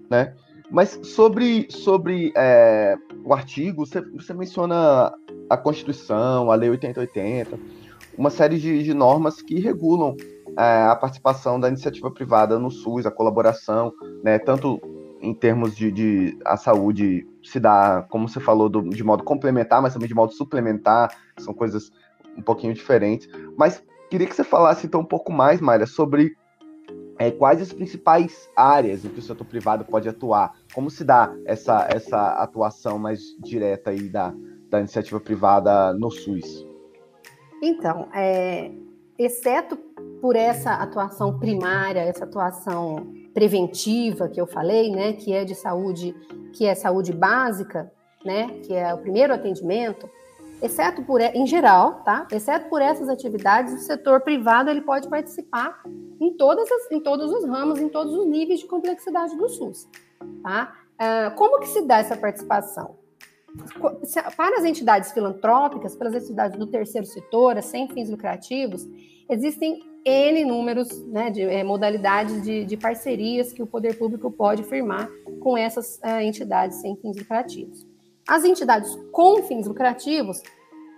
né? 0.10 0.34
Mas 0.70 0.98
sobre, 1.04 1.68
sobre 1.70 2.32
é, 2.36 2.96
o 3.26 3.34
artigo, 3.34 3.86
você, 3.86 4.00
você, 4.02 4.34
menciona 4.34 5.14
a 5.50 5.58
Constituição, 5.58 6.50
a 6.50 6.56
Lei 6.56 6.70
8080, 6.70 7.60
uma 8.18 8.30
série 8.30 8.58
de, 8.58 8.82
de 8.82 8.94
normas 8.94 9.42
que 9.42 9.60
regulam 9.60 10.16
é, 10.58 10.84
a 10.84 10.96
participação 10.96 11.60
da 11.60 11.68
iniciativa 11.68 12.10
privada 12.10 12.58
no 12.58 12.72
SUS, 12.72 13.06
a 13.06 13.12
colaboração, 13.12 13.92
né, 14.24 14.40
tanto 14.40 14.80
em 15.22 15.34
termos 15.34 15.76
de, 15.76 15.92
de 15.92 16.38
a 16.44 16.58
saúde 16.58 17.28
se 17.44 17.60
dá, 17.60 18.06
como 18.10 18.28
você 18.28 18.40
falou, 18.40 18.68
do, 18.68 18.82
de 18.90 19.04
modo 19.04 19.24
complementar, 19.24 19.82
mas 19.82 19.94
também 19.94 20.08
de 20.08 20.16
modo 20.16 20.34
suplementar, 20.34 21.16
são 21.38 21.54
coisas 21.54 21.92
um 22.36 22.42
pouquinho 22.42 22.74
diferentes. 22.74 23.30
Mas 23.58 23.84
queria 24.10 24.28
que 24.28 24.36
você 24.36 24.44
falasse 24.44 24.88
então 24.88 25.02
um 25.02 25.06
pouco 25.06 25.32
mais, 25.32 25.62
Mayra, 25.62 25.86
sobre 25.86 26.36
é, 27.20 27.30
quais 27.30 27.62
as 27.62 27.72
principais 27.72 28.50
áreas 28.56 29.06
em 29.06 29.10
que 29.10 29.20
o 29.20 29.22
setor 29.22 29.46
privado 29.46 29.86
pode 29.86 30.10
atuar? 30.10 30.54
Como 30.74 30.90
se 30.90 31.04
dá 31.04 31.32
essa, 31.46 31.88
essa 31.90 32.34
atuação 32.34 32.98
mais 32.98 33.20
direta 33.40 33.92
aí 33.92 34.10
da, 34.10 34.34
da 34.70 34.80
iniciativa 34.80 35.20
privada 35.20 35.94
no 35.94 36.10
SUS? 36.10 36.66
Então, 37.62 38.08
é, 38.12 38.72
exceto 39.20 39.78
por 40.20 40.36
essa 40.36 40.74
atuação 40.74 41.38
primária, 41.38 42.00
essa 42.00 42.24
atuação 42.24 43.21
preventiva 43.34 44.28
que 44.28 44.40
eu 44.40 44.46
falei, 44.46 44.92
né, 44.92 45.14
que 45.14 45.34
é 45.34 45.44
de 45.44 45.56
saúde, 45.56 46.14
que 46.54 46.66
é 46.66 46.76
saúde 46.76 47.14
básica, 47.14 47.92
né, 48.26 48.48
que 48.64 48.74
é 48.74 48.94
o 48.94 48.98
primeiro 48.98 49.34
atendimento, 49.34 50.10
exceto 50.62 51.02
por 51.04 51.20
em 51.22 51.48
geral, 51.48 52.02
tá? 52.04 52.28
Exceto 52.32 52.70
por 52.70 52.82
essas 52.82 53.10
atividades, 53.10 53.74
o 53.74 53.80
setor 53.80 54.22
privado 54.22 54.70
ele 54.70 54.82
pode 54.82 55.10
participar 55.10 55.82
em 56.20 56.38
todas 56.38 56.72
as, 56.72 56.92
em 56.92 57.00
todos 57.00 57.32
os 57.32 57.46
ramos, 57.46 57.80
em 57.80 57.90
todos 57.90 58.14
os 58.14 58.28
níveis 58.28 58.60
de 58.60 58.68
complexidade 58.68 59.36
do 59.36 59.50
SUS, 59.50 59.88
tá? 60.44 60.76
Uh, 60.94 61.36
como 61.36 61.60
que 61.60 61.68
se 61.68 61.82
dá 61.82 61.98
essa 61.98 62.16
participação? 62.16 63.02
Para 64.38 64.58
as 64.60 64.64
entidades 64.64 65.12
filantrópicas, 65.12 65.96
para 65.96 66.10
as 66.10 66.16
entidades 66.24 66.58
do 66.58 66.68
terceiro 66.68 67.08
setor, 67.08 67.62
sem 67.62 67.90
fins 67.90 68.10
lucrativos, 68.10 68.88
existem 69.32 69.82
N 70.04 70.46
números 70.46 70.90
né, 71.08 71.30
de 71.30 71.42
é, 71.42 71.64
modalidades 71.64 72.42
de, 72.44 72.66
de, 72.66 72.76
parcerias 72.78 73.54
que 73.54 73.62
o 73.62 73.68
poder 73.68 73.98
público 73.98 74.32
pode 74.32 74.64
firmar 74.64 75.08
com 75.40 75.58
essas 75.58 75.98
uh, 75.98 76.22
entidades 76.22 76.78
sem 76.78 76.96
fins 76.98 77.18
lucrativos. 77.18 77.86
As 78.28 78.44
entidades 78.44 78.90
com 79.12 79.44
fins 79.44 79.68
lucrativos, 79.68 80.42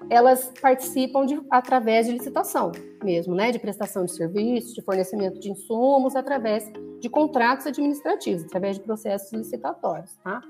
elas 0.10 0.52
participam 0.62 1.26
de, 1.26 1.42
através 1.50 2.08
de 2.08 2.14
licitação 2.14 2.72
mesmo, 3.04 3.36
né, 3.36 3.52
de 3.52 3.60
prestação 3.60 4.06
de 4.06 4.14
serviços, 4.14 4.74
de 4.74 4.82
fornecimento 4.82 5.40
de 5.40 5.52
insumos, 5.52 6.16
através 6.16 6.72
de 7.00 7.10
contratos 7.10 7.68
administrativos, 7.68 8.46
através 8.46 8.78
de 8.78 8.84
processos 8.84 9.32
licitatórios, 9.34 10.16
tá? 10.24 10.42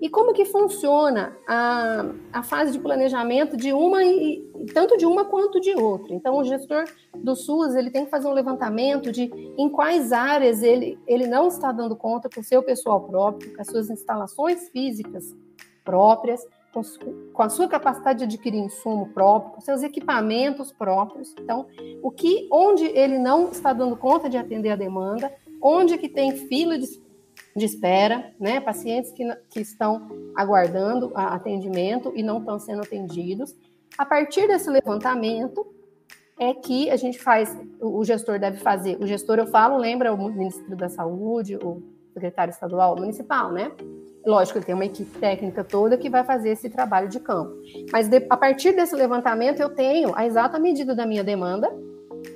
E 0.00 0.08
como 0.08 0.32
que 0.32 0.46
funciona 0.46 1.36
a, 1.46 2.06
a 2.32 2.42
fase 2.42 2.72
de 2.72 2.78
planejamento 2.78 3.56
de 3.56 3.72
uma 3.72 4.02
e 4.02 4.42
tanto 4.72 4.96
de 4.96 5.04
uma 5.04 5.26
quanto 5.26 5.60
de 5.60 5.74
outra? 5.74 6.14
Então, 6.14 6.38
o 6.38 6.44
gestor 6.44 6.84
do 7.14 7.36
SUS 7.36 7.74
ele 7.74 7.90
tem 7.90 8.06
que 8.06 8.10
fazer 8.10 8.26
um 8.26 8.32
levantamento 8.32 9.12
de 9.12 9.24
em 9.58 9.68
quais 9.68 10.10
áreas 10.12 10.62
ele, 10.62 10.98
ele 11.06 11.26
não 11.26 11.48
está 11.48 11.70
dando 11.70 11.94
conta 11.94 12.30
com 12.30 12.40
o 12.40 12.44
seu 12.44 12.62
pessoal 12.62 13.02
próprio, 13.02 13.54
com 13.54 13.60
as 13.60 13.66
suas 13.68 13.90
instalações 13.90 14.70
físicas 14.70 15.36
próprias, 15.84 16.46
com, 16.72 16.82
com, 17.32 17.42
a 17.42 17.48
sua 17.48 17.68
capacidade 17.68 18.20
de 18.20 18.24
adquirir 18.24 18.58
insumo 18.58 19.08
próprio, 19.08 19.52
com 19.54 19.60
seus 19.60 19.82
equipamentos 19.82 20.72
próprios. 20.72 21.34
Então, 21.38 21.66
o 22.02 22.10
que, 22.10 22.48
onde 22.50 22.84
ele 22.86 23.18
não 23.18 23.50
está 23.50 23.72
dando 23.72 23.96
conta 23.96 24.30
de 24.30 24.38
atender 24.38 24.70
a 24.70 24.76
demanda, 24.76 25.30
onde 25.60 25.98
que 25.98 26.08
tem 26.08 26.32
fila 26.32 26.78
de, 26.78 26.86
de 27.56 27.64
espera, 27.64 28.32
né, 28.38 28.60
pacientes 28.60 29.10
que, 29.12 29.24
que 29.50 29.60
estão 29.60 30.08
aguardando 30.36 31.10
atendimento 31.14 32.12
e 32.14 32.22
não 32.22 32.38
estão 32.38 32.58
sendo 32.58 32.82
atendidos. 32.82 33.54
A 33.98 34.06
partir 34.06 34.46
desse 34.46 34.70
levantamento 34.70 35.66
é 36.38 36.54
que 36.54 36.88
a 36.90 36.96
gente 36.96 37.18
faz, 37.18 37.56
o 37.80 38.02
gestor 38.04 38.38
deve 38.38 38.58
fazer. 38.58 38.96
O 39.00 39.06
gestor, 39.06 39.38
eu 39.38 39.46
falo, 39.46 39.76
lembra 39.76 40.12
o 40.12 40.16
Ministro 40.16 40.74
da 40.76 40.88
Saúde, 40.88 41.56
o 41.56 41.82
secretário 42.14 42.50
estadual 42.50 42.96
municipal, 42.96 43.52
né? 43.52 43.70
Lógico, 44.24 44.58
ele 44.58 44.64
tem 44.64 44.74
uma 44.74 44.84
equipe 44.84 45.18
técnica 45.18 45.64
toda 45.64 45.96
que 45.96 46.10
vai 46.10 46.24
fazer 46.24 46.50
esse 46.50 46.68
trabalho 46.68 47.08
de 47.08 47.20
campo. 47.20 47.54
Mas 47.90 48.08
de, 48.08 48.26
a 48.28 48.36
partir 48.36 48.72
desse 48.72 48.94
levantamento, 48.94 49.60
eu 49.60 49.70
tenho 49.70 50.14
a 50.14 50.26
exata 50.26 50.58
medida 50.58 50.94
da 50.94 51.06
minha 51.06 51.24
demanda 51.24 51.70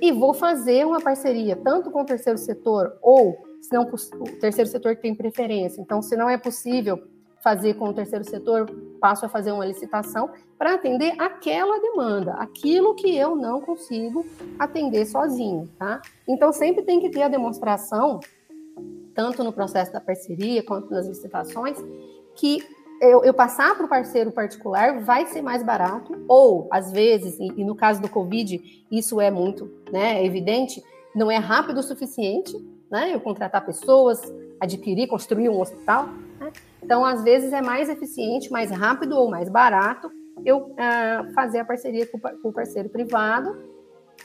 e 0.01 0.11
vou 0.11 0.33
fazer 0.33 0.85
uma 0.85 0.99
parceria 0.99 1.55
tanto 1.55 1.91
com 1.91 2.01
o 2.01 2.05
terceiro 2.05 2.37
setor 2.37 2.97
ou, 3.01 3.37
se 3.65 3.73
não 3.73 3.83
o 3.83 4.39
terceiro 4.39 4.69
setor 4.69 4.95
tem 4.95 5.15
preferência. 5.15 5.81
Então, 5.81 6.01
se 6.01 6.15
não 6.15 6.29
é 6.29 6.37
possível 6.37 7.01
fazer 7.43 7.75
com 7.75 7.89
o 7.89 7.93
terceiro 7.93 8.23
setor, 8.23 8.65
passo 8.99 9.25
a 9.25 9.29
fazer 9.29 9.51
uma 9.51 9.65
licitação 9.65 10.29
para 10.57 10.73
atender 10.73 11.13
aquela 11.19 11.79
demanda, 11.79 12.33
aquilo 12.33 12.95
que 12.95 13.15
eu 13.15 13.35
não 13.35 13.61
consigo 13.61 14.25
atender 14.57 15.05
sozinho, 15.05 15.69
tá? 15.77 16.01
Então, 16.27 16.51
sempre 16.51 16.83
tem 16.83 16.99
que 16.99 17.09
ter 17.09 17.21
a 17.21 17.27
demonstração 17.27 18.19
tanto 19.13 19.43
no 19.43 19.53
processo 19.53 19.93
da 19.93 20.01
parceria 20.01 20.63
quanto 20.63 20.91
nas 20.91 21.07
licitações, 21.07 21.77
que 22.35 22.61
eu, 23.01 23.23
eu 23.23 23.33
passar 23.33 23.75
para 23.75 23.85
o 23.85 23.89
parceiro 23.89 24.31
particular 24.31 24.99
vai 25.01 25.25
ser 25.27 25.41
mais 25.41 25.63
barato, 25.63 26.13
ou 26.27 26.67
às 26.71 26.91
vezes, 26.91 27.39
e, 27.39 27.47
e, 27.55 27.63
no 27.63 27.75
caso 27.75 28.01
do 28.01 28.09
Covid, 28.09 28.85
isso 28.91 29.21
é 29.21 29.31
muito 29.31 29.71
né, 29.91 30.25
evidente, 30.25 30.83
não 31.15 31.31
é 31.31 31.37
rápido 31.37 31.79
o 31.79 31.83
suficiente, 31.83 32.53
né? 32.89 33.13
Eu 33.13 33.19
contratar 33.19 33.65
pessoas, 33.65 34.21
adquirir, 34.59 35.07
construir 35.07 35.49
um 35.49 35.59
hospital. 35.59 36.07
Né? 36.39 36.51
Então, 36.83 37.03
às 37.03 37.23
vezes, 37.23 37.53
é 37.53 37.61
mais 37.61 37.89
eficiente, 37.89 38.51
mais 38.51 38.71
rápido 38.71 39.15
ou 39.17 39.29
mais 39.29 39.49
barato 39.49 40.11
eu 40.43 40.57
uh, 40.57 41.33
fazer 41.33 41.59
a 41.59 41.65
parceria 41.65 42.05
com, 42.05 42.19
com 42.19 42.49
o 42.49 42.53
parceiro 42.53 42.89
privado 42.89 43.57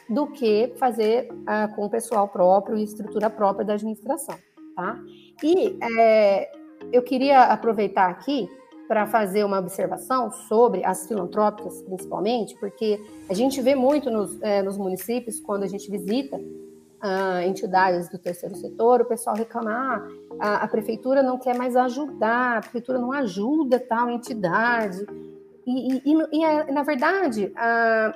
do 0.09 0.26
que 0.26 0.73
fazer 0.76 1.31
uh, 1.31 1.75
com 1.75 1.87
o 1.87 1.90
pessoal 1.90 2.29
próprio 2.29 2.76
e 2.76 2.83
estrutura 2.83 3.31
própria 3.31 3.64
da 3.64 3.75
administração 3.75 4.37
tá? 4.81 4.99
E 5.43 5.79
é, 5.99 6.50
eu 6.93 7.02
queria 7.02 7.45
aproveitar 7.45 8.09
aqui 8.09 8.49
para 8.88 9.07
fazer 9.07 9.45
uma 9.45 9.59
observação 9.59 10.33
sobre 10.33 10.85
as 10.85 11.07
filantrópicas, 11.07 11.81
principalmente, 11.83 12.57
porque 12.59 13.00
a 13.29 13.35
gente 13.35 13.61
vê 13.61 13.75
muito 13.75 14.11
nos, 14.11 14.40
é, 14.43 14.62
nos 14.62 14.76
municípios, 14.76 15.38
quando 15.38 15.62
a 15.62 15.69
gente 15.69 15.88
visita 15.90 16.40
ah, 17.00 17.45
entidades 17.45 18.09
do 18.09 18.19
terceiro 18.19 18.54
setor, 18.57 19.00
o 19.00 19.04
pessoal 19.04 19.37
reclama, 19.37 19.71
ah, 19.73 20.09
a, 20.38 20.54
a, 20.64 20.69
prefeitura 20.69 21.23
não 21.23 21.38
quer 21.38 21.57
mais 21.57 21.76
ajudar, 21.76 22.59
a 22.59 22.61
prefeitura 22.61 22.99
não 22.99 23.12
ajuda 23.12 23.78
tal 23.78 24.11
entidade. 24.11 25.07
E, 25.66 25.95
e, 25.95 26.02
e, 26.04 26.38
e 26.38 26.45
é, 26.45 26.71
na 26.71 26.83
verdade, 26.83 27.52
ah, 27.57 28.12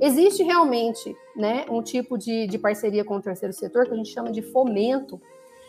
existe 0.00 0.42
realmente 0.42 1.14
né, 1.36 1.64
um 1.70 1.82
tipo 1.82 2.16
de, 2.16 2.46
de 2.46 2.58
parceria 2.58 3.04
com 3.04 3.16
o 3.16 3.22
terceiro 3.22 3.52
setor 3.52 3.86
que 3.86 3.92
a 3.92 3.96
gente 3.96 4.12
chama 4.12 4.30
de 4.30 4.42
fomento 4.42 5.20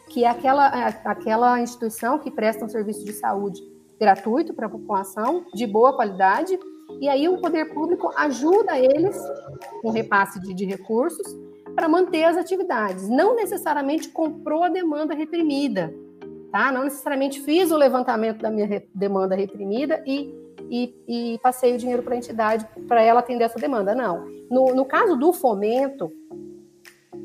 que 0.10 0.25
é 0.25 0.27
aquela, 0.27 0.67
aquela 1.05 1.62
instituição 1.62 2.17
que 2.17 2.31
presta 2.31 2.65
um 2.65 2.69
serviço 2.69 3.05
de 3.05 3.13
saúde 3.13 3.62
gratuito 4.00 4.53
para 4.53 4.65
a 4.65 4.69
população, 4.69 5.46
de 5.53 5.67
boa 5.67 5.93
qualidade, 5.93 6.58
e 7.00 7.08
aí 7.08 7.29
o 7.29 7.39
poder 7.39 7.72
público 7.74 8.12
ajuda 8.17 8.77
eles 8.77 9.15
com 9.81 9.91
repasse 9.91 10.39
de, 10.39 10.53
de 10.53 10.65
recursos 10.65 11.38
para 11.79 11.88
manter 11.88 12.25
as 12.25 12.36
atividades. 12.36 13.07
Não 13.07 13.38
necessariamente 13.38 14.09
comprou 14.09 14.63
a 14.63 14.69
demanda 14.69 15.15
reprimida, 15.15 15.93
tá? 16.51 16.74
Não 16.74 16.83
necessariamente 16.83 17.39
fiz 17.39 17.71
o 17.71 17.77
levantamento 17.77 18.41
da 18.41 18.51
minha 18.51 18.67
re 18.67 18.86
demanda 18.93 19.33
reprimida 19.33 20.03
e 20.05 20.38
e, 20.69 20.93
e 21.07 21.39
passei 21.41 21.74
o 21.74 21.77
dinheiro 21.77 22.03
para 22.03 22.13
a 22.13 22.17
entidade 22.17 22.67
para 22.86 23.01
ela 23.01 23.21
atender 23.21 23.45
essa 23.45 23.57
demanda. 23.57 23.95
Não. 23.95 24.27
No, 24.51 24.75
no 24.75 24.86
caso 24.86 25.15
do 25.15 25.31
fomento, 25.31 26.12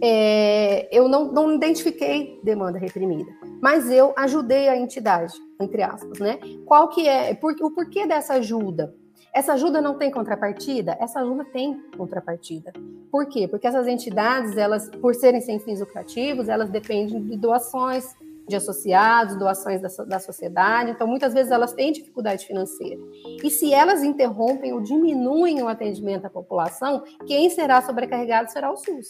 é, 0.00 0.88
eu 0.96 1.08
não, 1.08 1.32
não 1.32 1.52
identifiquei 1.52 2.40
demanda 2.42 2.78
reprimida, 2.78 3.30
mas 3.60 3.90
eu 3.90 4.14
ajudei 4.16 4.68
a 4.68 4.76
entidade, 4.76 5.34
entre 5.60 5.82
aspas, 5.82 6.20
né? 6.20 6.38
Qual 6.64 6.88
que 6.88 7.08
é, 7.08 7.34
por, 7.34 7.54
o 7.60 7.72
porquê 7.72 8.06
dessa 8.06 8.34
ajuda? 8.34 8.94
Essa 9.34 9.54
ajuda 9.54 9.80
não 9.80 9.98
tem 9.98 10.12
contrapartida? 10.12 10.96
Essa 11.00 11.20
ajuda 11.20 11.44
tem 11.44 11.82
contrapartida. 11.96 12.72
Por 13.10 13.26
quê? 13.26 13.48
Porque 13.48 13.66
essas 13.66 13.88
entidades, 13.88 14.56
elas, 14.56 14.88
por 14.88 15.14
serem 15.14 15.40
sem 15.40 15.58
fins 15.58 15.80
lucrativos, 15.80 16.48
elas 16.48 16.70
dependem 16.70 17.20
de 17.20 17.36
doações 17.36 18.14
de 18.46 18.56
associados, 18.56 19.36
doações 19.36 19.80
da, 19.80 19.88
da 20.04 20.18
sociedade, 20.18 20.90
então 20.90 21.06
muitas 21.06 21.32
vezes 21.32 21.50
elas 21.50 21.72
têm 21.72 21.90
dificuldade 21.92 22.46
financeira. 22.46 23.00
E 23.42 23.50
se 23.50 23.72
elas 23.72 24.02
interrompem 24.02 24.72
ou 24.72 24.80
diminuem 24.80 25.62
o 25.62 25.68
atendimento 25.68 26.26
à 26.26 26.30
população, 26.30 27.02
quem 27.26 27.48
será 27.48 27.80
sobrecarregado 27.80 28.50
será 28.50 28.70
o 28.70 28.76
SUS. 28.76 29.08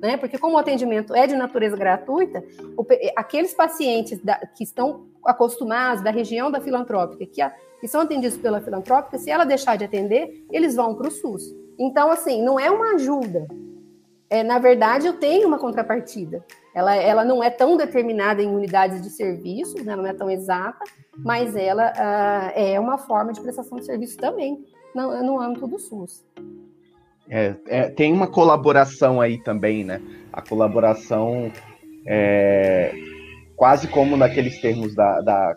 Né? 0.00 0.16
Porque 0.16 0.38
como 0.38 0.56
o 0.56 0.58
atendimento 0.58 1.14
é 1.14 1.26
de 1.26 1.34
natureza 1.34 1.76
gratuita, 1.76 2.44
o, 2.76 2.86
aqueles 3.16 3.52
pacientes 3.54 4.22
da, 4.22 4.36
que 4.36 4.62
estão 4.62 5.06
acostumados 5.26 6.02
da 6.02 6.10
região 6.10 6.50
da 6.50 6.60
filantrópica, 6.60 7.26
que, 7.26 7.40
a, 7.40 7.52
que 7.80 7.88
são 7.88 8.00
atendidos 8.00 8.38
pela 8.38 8.60
filantrópica, 8.60 9.18
se 9.18 9.30
ela 9.30 9.44
deixar 9.44 9.76
de 9.76 9.84
atender, 9.84 10.44
eles 10.50 10.74
vão 10.74 10.94
para 10.94 11.08
o 11.08 11.10
SUS. 11.10 11.54
Então, 11.78 12.10
assim, 12.10 12.42
não 12.42 12.58
é 12.58 12.70
uma 12.70 12.94
ajuda. 12.94 13.46
É, 14.28 14.42
na 14.42 14.58
verdade, 14.58 15.06
eu 15.06 15.14
tenho 15.14 15.46
uma 15.46 15.58
contrapartida. 15.58 16.44
Ela, 16.74 16.94
ela 16.96 17.24
não 17.24 17.42
é 17.42 17.48
tão 17.48 17.76
determinada 17.76 18.42
em 18.42 18.48
unidades 18.48 19.00
de 19.00 19.08
serviço, 19.10 19.82
né, 19.84 19.94
não 19.94 20.06
é 20.06 20.12
tão 20.12 20.28
exata, 20.30 20.84
mas 21.16 21.54
ela 21.54 21.92
uh, 21.92 22.52
é 22.54 22.78
uma 22.78 22.98
forma 22.98 23.32
de 23.32 23.40
prestação 23.40 23.78
de 23.78 23.84
serviço 23.84 24.16
também 24.18 24.64
no, 24.94 25.22
no 25.22 25.40
âmbito 25.40 25.66
do 25.66 25.78
SUS. 25.78 26.24
É, 27.28 27.54
é, 27.66 27.88
tem 27.88 28.12
uma 28.12 28.26
colaboração 28.26 29.20
aí 29.20 29.42
também, 29.42 29.84
né? 29.84 30.00
A 30.32 30.40
colaboração 30.40 31.50
é 32.06 33.15
quase 33.56 33.88
como 33.88 34.16
naqueles 34.16 34.60
termos 34.60 34.94
da, 34.94 35.20
da, 35.20 35.56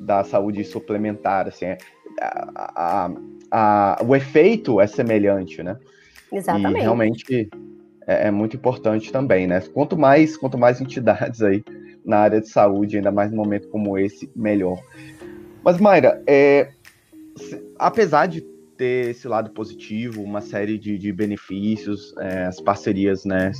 da 0.00 0.24
saúde 0.24 0.64
suplementar, 0.64 1.48
assim, 1.48 1.66
a, 1.66 1.78
a, 2.74 3.10
a, 3.50 3.98
o 4.02 4.14
efeito 4.14 4.80
é 4.80 4.86
semelhante, 4.86 5.62
né? 5.62 5.76
Exatamente. 6.32 6.78
E 6.78 6.80
realmente 6.80 7.48
é, 8.06 8.28
é, 8.28 8.30
muito 8.30 8.56
importante 8.56 9.12
também, 9.12 9.46
né? 9.46 9.60
Quanto 9.72 9.98
mais, 9.98 10.36
quanto 10.36 10.56
mais 10.56 10.80
entidades 10.80 11.42
aí 11.42 11.62
na 12.04 12.18
área 12.18 12.40
de 12.40 12.48
saúde, 12.48 12.96
ainda 12.96 13.10
mais 13.10 13.30
num 13.30 13.38
momento 13.38 13.68
como 13.68 13.98
esse, 13.98 14.30
melhor. 14.34 14.80
Mas, 15.64 15.78
Mayra, 15.78 16.22
é, 16.26 16.70
se, 17.36 17.60
apesar 17.78 18.26
de 18.26 18.42
ter 18.76 19.10
esse 19.10 19.26
lado 19.26 19.50
positivo, 19.50 20.22
uma 20.22 20.40
série 20.40 20.78
de, 20.78 20.96
de 20.98 21.12
benefícios, 21.12 22.14
é, 22.18 22.44
as 22.44 22.60
parcerias, 22.60 23.24
né? 23.24 23.50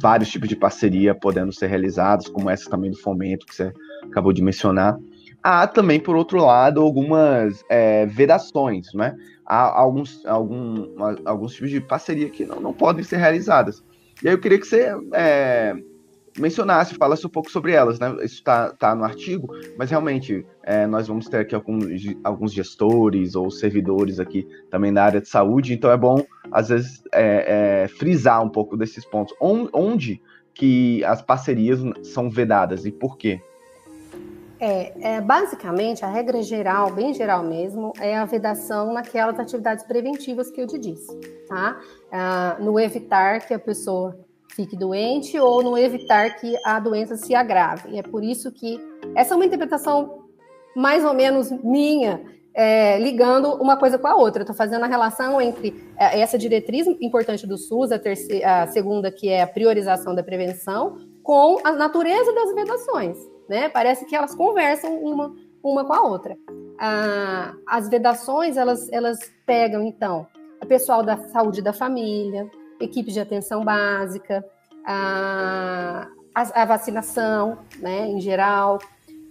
Vários 0.00 0.30
tipos 0.30 0.48
de 0.48 0.56
parceria 0.56 1.14
podendo 1.14 1.52
ser 1.52 1.66
realizados, 1.66 2.28
como 2.28 2.48
essa 2.48 2.70
também 2.70 2.90
do 2.90 2.98
fomento 2.98 3.46
que 3.46 3.54
você 3.54 3.72
acabou 4.04 4.32
de 4.32 4.42
mencionar. 4.42 4.96
Há 5.42 5.66
também, 5.66 6.00
por 6.00 6.16
outro 6.16 6.44
lado, 6.44 6.80
algumas 6.80 7.64
é, 7.68 8.06
vedações, 8.06 8.92
né? 8.94 9.14
há 9.48 9.80
alguns, 9.80 10.24
algum, 10.26 10.86
alguns 11.24 11.54
tipos 11.54 11.70
de 11.70 11.80
parceria 11.80 12.28
que 12.28 12.44
não, 12.44 12.60
não 12.60 12.72
podem 12.74 13.02
ser 13.02 13.16
realizadas. 13.16 13.82
E 14.22 14.28
aí 14.28 14.34
eu 14.34 14.38
queria 14.38 14.60
que 14.60 14.66
você 14.66 14.94
é, 15.14 15.74
mencionasse, 16.36 16.94
falasse 16.94 17.26
um 17.26 17.30
pouco 17.30 17.50
sobre 17.50 17.72
elas, 17.72 17.98
né? 17.98 18.10
Isso 18.16 18.36
está 18.36 18.70
tá 18.70 18.94
no 18.94 19.04
artigo, 19.04 19.48
mas 19.76 19.90
realmente 19.90 20.46
é, 20.62 20.86
nós 20.86 21.08
vamos 21.08 21.28
ter 21.28 21.38
aqui 21.38 21.54
alguns, 21.54 21.86
alguns 22.24 22.52
gestores 22.52 23.34
ou 23.34 23.50
servidores 23.50 24.20
aqui 24.20 24.46
também 24.70 24.90
na 24.90 25.02
área 25.02 25.20
de 25.20 25.28
saúde, 25.28 25.74
então 25.74 25.90
é 25.90 25.96
bom, 25.96 26.24
às 26.50 26.68
vezes, 26.68 27.02
é, 27.12 27.84
é, 27.84 27.88
frisar 27.88 28.42
um 28.42 28.48
pouco 28.50 28.76
desses 28.76 29.04
pontos. 29.04 29.34
Onde 29.40 30.20
que 30.54 31.04
as 31.04 31.22
parcerias 31.22 31.80
são 32.02 32.28
vedadas 32.28 32.84
e 32.84 32.90
por 32.90 33.16
quê? 33.16 33.40
É, 34.60 35.14
é, 35.14 35.20
basicamente, 35.20 36.04
a 36.04 36.08
regra 36.08 36.42
geral, 36.42 36.90
bem 36.90 37.14
geral 37.14 37.44
mesmo, 37.44 37.92
é 38.00 38.16
a 38.16 38.24
vedação 38.24 38.92
naquelas 38.92 39.38
atividades 39.38 39.84
preventivas 39.84 40.50
que 40.50 40.60
eu 40.60 40.66
te 40.66 40.76
disse, 40.78 41.16
tá? 41.46 41.80
Ah, 42.10 42.56
no 42.58 42.78
evitar 42.80 43.46
que 43.46 43.54
a 43.54 43.58
pessoa 43.58 44.18
fique 44.58 44.76
doente 44.76 45.38
ou 45.38 45.62
no 45.62 45.78
evitar 45.78 46.34
que 46.36 46.56
a 46.64 46.80
doença 46.80 47.16
se 47.16 47.32
agrave. 47.32 47.90
E 47.90 47.98
é 47.98 48.02
por 48.02 48.24
isso 48.24 48.50
que 48.50 48.80
essa 49.14 49.34
é 49.34 49.36
uma 49.36 49.44
interpretação 49.44 50.24
mais 50.74 51.04
ou 51.04 51.14
menos 51.14 51.50
minha, 51.62 52.20
é, 52.52 52.98
ligando 52.98 53.54
uma 53.54 53.76
coisa 53.76 53.96
com 53.98 54.08
a 54.08 54.16
outra. 54.16 54.42
Estou 54.42 54.56
fazendo 54.56 54.82
a 54.82 54.88
relação 54.88 55.40
entre 55.40 55.88
é, 55.96 56.20
essa 56.20 56.36
diretriz 56.36 56.88
importante 57.00 57.46
do 57.46 57.56
SUS, 57.56 57.92
a, 57.92 57.98
terceira, 58.00 58.62
a 58.62 58.66
segunda, 58.66 59.12
que 59.12 59.28
é 59.28 59.42
a 59.42 59.46
priorização 59.46 60.12
da 60.12 60.24
prevenção, 60.24 60.96
com 61.22 61.58
a 61.62 61.70
natureza 61.70 62.32
das 62.34 62.52
vedações 62.52 63.16
né? 63.48 63.68
Parece 63.68 64.04
que 64.04 64.14
elas 64.14 64.34
conversam 64.34 64.94
uma, 65.02 65.34
uma 65.62 65.84
com 65.84 65.92
a 65.92 66.02
outra. 66.02 66.36
Ah, 66.78 67.54
as 67.66 67.88
vedações, 67.88 68.56
elas, 68.56 68.88
elas 68.92 69.18
pegam, 69.46 69.82
então, 69.82 70.26
o 70.62 70.66
pessoal 70.66 71.02
da 71.02 71.16
saúde 71.28 71.62
da 71.62 71.72
família, 71.72 72.48
equipe 72.80 73.10
de 73.10 73.20
atenção 73.20 73.64
básica, 73.64 74.44
a, 74.84 76.08
a, 76.34 76.62
a 76.62 76.64
vacinação, 76.64 77.58
né, 77.78 78.08
em 78.08 78.20
geral, 78.20 78.78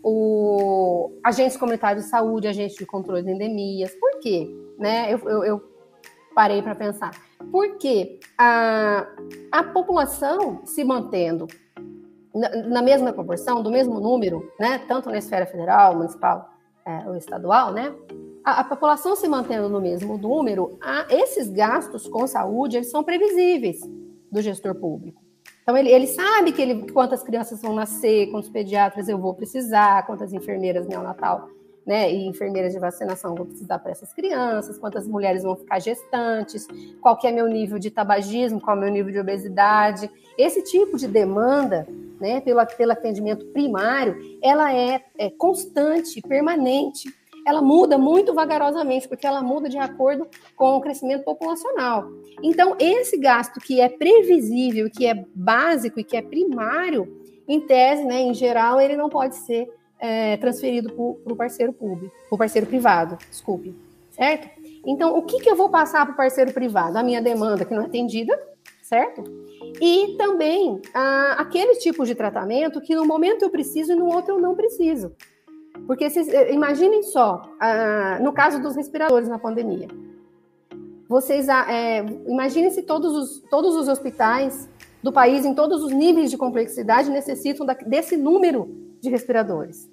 o 0.03 1.11
agentes 1.23 1.57
comunitários 1.57 2.05
de 2.05 2.09
saúde, 2.09 2.47
agentes 2.47 2.77
de 2.77 2.85
controle 2.85 3.23
de 3.23 3.31
endemias. 3.31 3.91
Por 3.95 4.19
quê? 4.19 4.47
Né? 4.77 5.13
Eu, 5.13 5.19
eu, 5.29 5.43
eu 5.43 5.77
parei 6.35 6.61
para 6.61 6.75
pensar. 6.75 7.11
Porque 7.51 8.19
a, 8.37 9.07
a 9.51 9.63
população 9.63 10.61
se 10.65 10.83
mantendo 10.83 11.47
na, 12.33 12.81
mesma 12.81 13.11
proporção, 13.11 13.63
do 13.63 13.71
mesmo 13.71 13.99
número, 13.99 14.51
né, 14.59 14.79
tanto 14.87 15.09
na 15.09 15.17
esfera 15.17 15.45
federal, 15.45 15.95
municipal 15.95 16.49
é, 16.85 17.09
ou 17.09 17.15
estadual, 17.15 17.73
né, 17.73 17.93
a, 18.47 18.61
a, 18.61 18.63
população 18.63 19.13
se 19.13 19.27
mantendo 19.27 19.67
no 19.67 19.81
mesmo 19.81 20.17
número, 20.17 20.77
a, 20.81 21.05
esses 21.09 21.49
gastos 21.49 22.07
com 22.07 22.25
saúde 22.25 22.77
eles 22.77 22.89
são 22.89 23.03
previsíveis 23.03 23.81
do 24.31 24.41
gestor 24.41 24.73
público. 24.73 25.21
Então 25.61 25.75
ele, 25.75 25.89
ele 25.89 26.07
sabe 26.07 26.53
que 26.53 26.61
ele, 26.61 26.89
quantas 26.93 27.21
crianças 27.21 27.61
vão 27.61 27.75
nascer, 27.75 28.31
quantos 28.31 28.49
pediatras 28.49 29.09
eu 29.09 29.17
vou 29.17 29.33
precisar, 29.33 30.05
quantas 30.05 30.31
enfermeiras 30.31 30.87
neonatal 30.87 31.49
né, 31.85 32.09
e 32.09 32.25
enfermeiras 32.25 32.71
de 32.71 32.79
vacinação 32.79 33.35
vou 33.35 33.45
precisar 33.45 33.79
para 33.79 33.91
essas 33.91 34.13
crianças, 34.13 34.77
quantas 34.77 35.05
mulheres 35.05 35.43
vão 35.43 35.57
ficar 35.57 35.79
gestantes, 35.79 36.65
qual 37.01 37.19
é 37.25 37.31
meu 37.33 37.47
nível 37.47 37.77
de 37.77 37.91
tabagismo, 37.91 38.61
qual 38.61 38.77
é 38.77 38.79
meu 38.79 38.91
nível 38.91 39.11
de 39.11 39.19
obesidade. 39.19 40.09
Esse 40.37 40.63
tipo 40.63 40.97
de 40.97 41.07
demanda, 41.07 41.85
né, 42.17 42.39
pelo, 42.39 42.65
pelo 42.77 42.93
atendimento 42.93 43.45
primário, 43.47 44.17
ela 44.41 44.73
é, 44.73 45.03
é 45.17 45.29
constante, 45.29 46.21
permanente. 46.21 47.13
Ela 47.47 47.61
muda 47.61 47.97
muito 47.97 48.33
vagarosamente, 48.33 49.07
porque 49.07 49.25
ela 49.25 49.41
muda 49.41 49.69
de 49.69 49.77
acordo 49.77 50.27
com 50.53 50.75
o 50.75 50.81
crescimento 50.81 51.23
populacional. 51.23 52.11
Então, 52.43 52.75
esse 52.77 53.17
gasto 53.17 53.61
que 53.61 53.79
é 53.79 53.87
previsível, 53.87 54.89
que 54.89 55.05
é 55.05 55.25
básico 55.33 55.97
e 55.97 56.03
que 56.03 56.17
é 56.17 56.21
primário, 56.21 57.07
em 57.47 57.61
tese, 57.61 58.03
né, 58.03 58.19
em 58.19 58.33
geral, 58.33 58.81
ele 58.81 58.97
não 58.97 59.07
pode 59.07 59.37
ser 59.37 59.71
é, 59.97 60.35
transferido 60.35 60.91
para 60.91 61.33
o 61.33 61.35
parceiro 61.37 61.71
público, 61.71 62.13
para 62.27 62.35
o 62.35 62.37
parceiro 62.37 62.67
privado, 62.67 63.17
desculpe, 63.29 63.73
certo? 64.11 64.49
Então, 64.85 65.17
o 65.17 65.21
que, 65.21 65.39
que 65.39 65.49
eu 65.49 65.55
vou 65.55 65.69
passar 65.69 66.05
para 66.05 66.13
o 66.13 66.17
parceiro 66.17 66.51
privado? 66.51 66.97
A 66.97 67.03
minha 67.03 67.21
demanda 67.21 67.63
que 67.63 67.73
não 67.73 67.83
é 67.83 67.85
atendida, 67.85 68.37
certo? 68.83 69.23
E 69.81 70.15
também 70.17 70.81
ah, 70.93 71.35
aquele 71.39 71.75
tipo 71.75 72.05
de 72.05 72.13
tratamento 72.13 72.81
que 72.81 72.93
no 72.93 73.05
momento 73.05 73.43
eu 73.43 73.49
preciso 73.49 73.93
e 73.93 73.95
no 73.95 74.07
outro 74.07 74.35
eu 74.35 74.39
não 74.41 74.53
preciso. 74.53 75.13
Porque 75.85 76.09
se, 76.09 76.19
eh, 76.33 76.53
imaginem 76.53 77.03
só, 77.03 77.49
ah, 77.59 78.19
no 78.21 78.33
caso 78.33 78.61
dos 78.61 78.75
respiradores 78.75 79.29
na 79.29 79.37
pandemia, 79.37 79.87
vocês 81.07 81.47
é, 81.47 82.05
imaginem 82.27 82.69
se 82.69 82.83
todos 82.83 83.15
os, 83.15 83.39
todos 83.49 83.75
os 83.75 83.87
hospitais 83.87 84.69
do 85.01 85.11
país, 85.11 85.45
em 85.45 85.53
todos 85.53 85.83
os 85.83 85.91
níveis 85.91 86.29
de 86.29 86.37
complexidade, 86.37 87.09
necessitam 87.09 87.65
da, 87.65 87.73
desse 87.73 88.17
número 88.17 88.69
de 88.99 89.09
respiradores. 89.09 89.89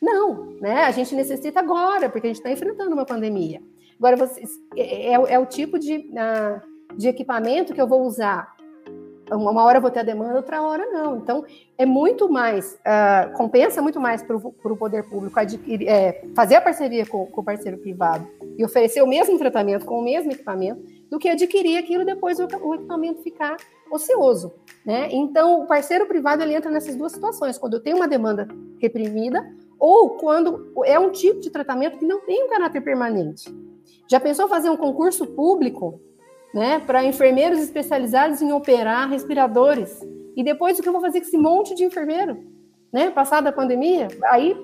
Não, 0.00 0.56
né? 0.60 0.84
A 0.84 0.90
gente 0.90 1.14
necessita 1.14 1.60
agora, 1.60 2.08
porque 2.08 2.26
a 2.26 2.30
gente 2.30 2.38
está 2.38 2.50
enfrentando 2.50 2.92
uma 2.92 3.04
pandemia. 3.04 3.60
Agora, 3.98 4.16
vocês, 4.16 4.50
é, 4.76 5.12
é, 5.12 5.34
é 5.34 5.38
o 5.38 5.46
tipo 5.46 5.78
de, 5.78 5.96
uh, 5.96 6.96
de 6.96 7.08
equipamento 7.08 7.72
que 7.72 7.80
eu 7.80 7.86
vou 7.86 8.02
usar. 8.02 8.54
Uma 9.36 9.64
hora 9.64 9.78
eu 9.78 9.82
vou 9.82 9.90
ter 9.90 10.00
a 10.00 10.04
demanda, 10.04 10.36
outra 10.36 10.62
hora 10.62 10.86
não. 10.86 11.16
Então, 11.16 11.44
é 11.78 11.86
muito 11.86 12.28
mais, 12.28 12.74
uh, 12.74 13.32
compensa 13.34 13.80
muito 13.80 14.00
mais 14.00 14.22
para 14.22 14.36
o 14.36 14.76
poder 14.76 15.02
público 15.08 15.38
adquirir, 15.38 15.88
é, 15.88 16.24
fazer 16.34 16.56
a 16.56 16.60
parceria 16.60 17.06
com, 17.06 17.26
com 17.26 17.40
o 17.40 17.44
parceiro 17.44 17.78
privado 17.78 18.26
e 18.56 18.64
oferecer 18.64 19.02
o 19.02 19.06
mesmo 19.06 19.38
tratamento 19.38 19.86
com 19.86 19.98
o 19.98 20.04
mesmo 20.04 20.30
equipamento 20.30 20.82
do 21.10 21.18
que 21.18 21.28
adquirir 21.28 21.78
aquilo 21.78 22.04
depois 22.04 22.38
o, 22.38 22.46
o 22.62 22.74
equipamento 22.74 23.22
ficar 23.22 23.56
ocioso. 23.90 24.52
Né? 24.84 25.08
Então, 25.10 25.62
o 25.62 25.66
parceiro 25.66 26.06
privado 26.06 26.42
ele 26.42 26.54
entra 26.54 26.70
nessas 26.70 26.96
duas 26.96 27.12
situações, 27.12 27.58
quando 27.58 27.74
eu 27.74 27.80
tenho 27.80 27.96
uma 27.96 28.08
demanda 28.08 28.48
reprimida 28.80 29.44
ou 29.78 30.10
quando 30.10 30.72
é 30.84 30.98
um 30.98 31.10
tipo 31.10 31.40
de 31.40 31.50
tratamento 31.50 31.98
que 31.98 32.06
não 32.06 32.20
tem 32.20 32.44
um 32.44 32.48
caráter 32.48 32.80
permanente. 32.80 33.52
Já 34.08 34.20
pensou 34.20 34.48
fazer 34.48 34.70
um 34.70 34.76
concurso 34.76 35.26
público 35.26 36.00
né, 36.52 36.78
para 36.80 37.04
enfermeiros 37.04 37.58
especializados 37.58 38.42
em 38.42 38.52
operar 38.52 39.08
respiradores? 39.08 40.00
E 40.36 40.42
depois 40.42 40.78
o 40.78 40.82
que 40.82 40.88
eu 40.88 40.92
vou 40.92 41.00
fazer 41.00 41.20
com 41.20 41.26
esse 41.26 41.38
monte 41.38 41.74
de 41.74 41.84
enfermeiro? 41.84 42.38
Né, 42.92 43.10
passada 43.10 43.48
a 43.48 43.52
pandemia? 43.52 44.08
Aí, 44.24 44.54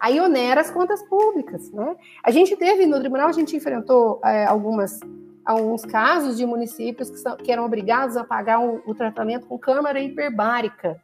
aí 0.00 0.20
onera 0.20 0.60
as 0.60 0.70
contas 0.70 1.02
públicas. 1.08 1.70
Né? 1.70 1.96
A 2.24 2.30
gente 2.30 2.56
teve 2.56 2.86
no 2.86 2.98
tribunal, 2.98 3.28
a 3.28 3.32
gente 3.32 3.56
enfrentou 3.56 4.20
é, 4.24 4.46
algumas 4.46 5.00
alguns 5.44 5.84
casos 5.84 6.38
de 6.38 6.46
municípios 6.46 7.10
que, 7.10 7.18
são, 7.18 7.36
que 7.36 7.52
eram 7.52 7.66
obrigados 7.66 8.16
a 8.16 8.24
pagar 8.24 8.60
o, 8.60 8.82
o 8.86 8.94
tratamento 8.94 9.46
com 9.46 9.58
câmara 9.58 10.00
hiperbárica 10.00 10.98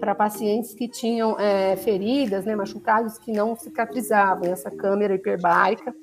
para 0.00 0.16
pacientes 0.16 0.74
que 0.74 0.88
tinham 0.88 1.38
é, 1.38 1.76
feridas, 1.76 2.44
né, 2.44 2.56
machucados 2.56 3.18
que 3.18 3.30
não 3.30 3.54
cicatrizavam. 3.54 4.50
Essa 4.50 4.68
câmera 4.68 5.14
hiperbárica, 5.14 5.94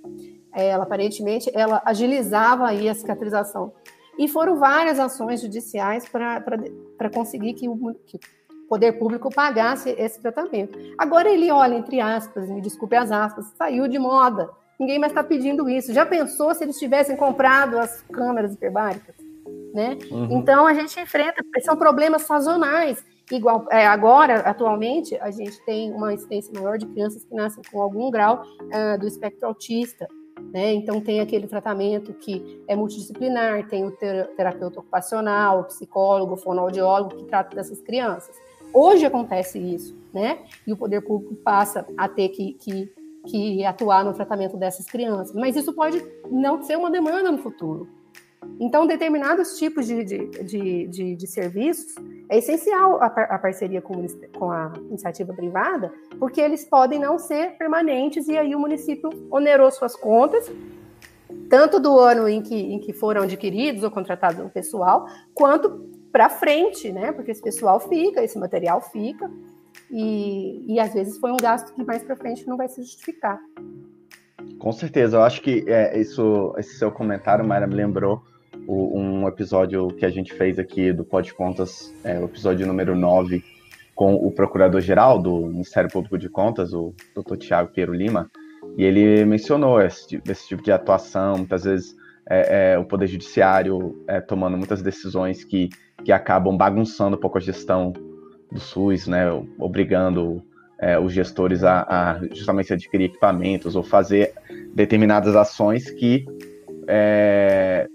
ela 0.53 0.83
aparentemente, 0.83 1.51
ela 1.53 1.81
agilizava 1.85 2.67
aí 2.67 2.89
a 2.89 2.95
cicatrização. 2.95 3.73
E 4.17 4.27
foram 4.27 4.57
várias 4.57 4.99
ações 4.99 5.41
judiciais 5.41 6.07
para 6.09 7.09
conseguir 7.13 7.53
que 7.53 7.67
o, 7.69 7.95
que 8.05 8.17
o 8.17 8.67
poder 8.67 8.93
público 8.93 9.29
pagasse 9.33 9.89
esse 9.91 10.19
tratamento. 10.21 10.77
Agora 10.97 11.29
ele 11.29 11.49
olha, 11.51 11.75
entre 11.75 12.01
aspas, 12.01 12.49
me 12.49 12.62
desculpe 12.62 12.95
as 12.95 13.12
aspas, 13.12 13.45
saiu 13.57 13.88
de 13.88 13.97
moda 13.97 14.49
ninguém 14.79 14.97
mais 14.97 15.12
está 15.12 15.23
pedindo 15.23 15.69
isso. 15.69 15.93
Já 15.93 16.05
pensou 16.05 16.55
se 16.55 16.63
eles 16.63 16.79
tivessem 16.79 17.17
comprado 17.17 17.77
as 17.77 18.01
câmeras 18.03 18.53
hiperbáricas? 18.53 19.15
Né? 19.73 19.97
Uhum. 20.09 20.39
Então 20.39 20.65
a 20.65 20.73
gente 20.73 20.99
enfrenta, 20.99 21.43
são 21.62 21.75
problemas 21.75 22.23
sazonais. 22.23 23.03
Igual 23.29 23.67
é, 23.69 23.85
agora, 23.85 24.39
atualmente, 24.39 25.15
a 25.17 25.29
gente 25.29 25.63
tem 25.63 25.91
uma 25.91 26.12
incidência 26.13 26.51
maior 26.55 26.79
de 26.79 26.88
crianças 26.88 27.23
que 27.23 27.35
nascem 27.35 27.62
com 27.71 27.79
algum 27.79 28.09
grau 28.09 28.43
uh, 28.62 28.99
do 28.99 29.05
espectro 29.05 29.47
autista. 29.47 30.07
Né? 30.52 30.73
Então 30.73 30.99
tem 30.99 31.19
aquele 31.19 31.47
tratamento 31.47 32.13
que 32.13 32.63
é 32.67 32.75
multidisciplinar, 32.75 33.67
tem 33.67 33.86
o 33.86 33.91
terapeuta 33.91 34.80
ocupacional, 34.80 35.62
o 35.62 35.63
psicólogo, 35.65 36.34
o 36.34 36.38
fonoaudiólogo 36.38 37.17
que 37.17 37.25
trata 37.25 37.56
dessas 37.56 37.82
crianças. 37.82 38.36
Hoje 38.73 39.06
acontece 39.06 39.58
isso, 39.58 39.95
né? 40.13 40.39
E 40.65 40.71
o 40.71 40.78
poder 40.78 41.02
público 41.02 41.36
passa 41.36 41.86
a 41.97 42.08
ter 42.08 42.30
que, 42.30 42.54
que 42.54 42.91
que 43.28 43.65
atuar 43.65 44.04
no 44.04 44.13
tratamento 44.13 44.58
dessas 44.58 44.86
crianças, 44.86 45.36
mas 45.36 45.56
isso 45.56 45.73
pode 45.73 46.04
não 46.32 46.62
ser 46.63 46.78
uma 46.78 46.89
demanda 46.89 47.32
no 47.32 47.38
futuro. 47.38 47.88
Então, 48.60 48.86
determinados 48.86 49.58
tipos 49.58 49.88
de, 49.88 50.04
de, 50.04 50.28
de, 50.43 50.88
de, 50.88 51.15
de 51.15 51.28
serviços 51.28 51.95
é 52.28 52.38
essencial 52.38 53.02
a, 53.02 53.06
a 53.06 53.39
parceria 53.39 53.82
com, 53.82 54.06
com, 54.38 54.52
a 54.52 54.73
iniciativa 54.89 55.34
privada, 55.34 55.93
porque 56.19 56.41
eles 56.41 56.65
podem 56.65 56.99
não 56.99 57.17
ser 57.17 57.58
permanentes 57.58 58.28
e 58.28 58.38
aí 58.38 58.54
o 58.54 58.60
município 58.60 59.10
onerou 59.32 59.71
suas 59.71 59.95
contas, 59.95 60.52
tanto 61.49 61.80
do 61.80 61.97
ano 61.97 62.28
em 62.28 62.41
que, 62.41 62.56
em 62.56 62.80
que 62.80 62.91
foram 62.91 63.23
adquiridos 63.23 63.84
ou 63.84 63.91
contratados 63.91 64.45
o 64.45 64.49
pessoal, 64.49 65.08
quanto 65.34 65.89
para 66.12 66.30
frente, 66.30 66.91
né? 66.91 67.12
Porque 67.12 67.32
esse 67.32 67.41
pessoal 67.41 67.80
fica, 67.80 68.23
esse 68.23 68.38
material 68.38 68.82
fica, 68.82 69.30
e, 69.89 70.65
e 70.67 70.80
às 70.80 70.93
vezes 70.93 71.17
foi 71.17 71.32
um 71.32 71.38
gasto 71.38 71.73
que 71.73 71.84
mais 71.84 72.04
para 72.04 72.15
frente 72.15 72.47
não 72.47 72.58
vai 72.58 72.67
se 72.67 72.82
justificar. 72.82 73.39
Com 74.60 74.74
certeza, 74.74 75.15
eu 75.15 75.24
acho 75.24 75.41
que 75.41 75.63
é, 75.67 75.98
isso, 75.98 76.54
esse 76.58 76.78
seu 76.78 76.91
comentário, 76.91 77.48
Mayra, 77.48 77.65
me 77.65 77.76
lembrou 77.76 78.22
o, 78.67 79.00
um 79.00 79.26
episódio 79.26 79.88
que 79.88 80.06
a 80.06 80.10
gente 80.10 80.34
fez 80.34 80.60
aqui 80.60 80.91
do 80.91 81.06
Pode 81.06 81.34
Contas, 81.34 81.93
é, 82.04 82.19
o 82.19 82.26
episódio 82.26 82.67
número 82.67 82.93
9, 82.93 83.41
com 83.95 84.15
o 84.15 84.30
Procurador-Geral 84.30 85.17
do 85.22 85.48
Ministério 85.48 85.89
Público 85.89 86.17
de 86.17 86.28
Contas, 86.28 86.74
o 86.74 86.93
Dr. 87.15 87.38
Tiago 87.38 87.72
Piero 87.72 87.93
Lima, 87.93 88.30
e 88.78 88.84
ele 88.84 89.24
mencionou 89.24 89.82
esse, 89.82 90.22
esse 90.28 90.50
tipo 90.50 90.62
de 90.62 90.74
atuação, 90.74 91.38
muitas 91.38 91.63
vezes 91.63 91.95
é, 92.30 92.74
é, 92.74 92.78
o 92.78 92.84
Poder 92.84 93.08
Judiciário 93.08 94.04
é, 94.10 94.19
tomando 94.19 94.58
muitas 94.58 94.82
decisões 94.82 95.45
que, 95.45 95.69
que 96.04 96.12
acabam 96.12 96.56
bagunçando 96.58 97.15
um 97.15 97.19
pouco 97.19 97.38
a 97.38 97.41
gestão 97.41 97.93
do 98.52 98.60
SUS, 98.60 99.08
né, 99.08 99.26
obrigando 99.58 100.43
é, 100.82 100.98
os 100.98 101.13
gestores 101.13 101.63
a, 101.63 101.86
a, 101.89 102.20
justamente 102.34 102.74
adquirir 102.74 103.06
equipamentos 103.06 103.76
ou 103.76 103.84
fazer 103.84 104.34
determinadas 104.74 105.36
ações 105.36 105.89
que 105.89 106.26
é, 106.88 107.88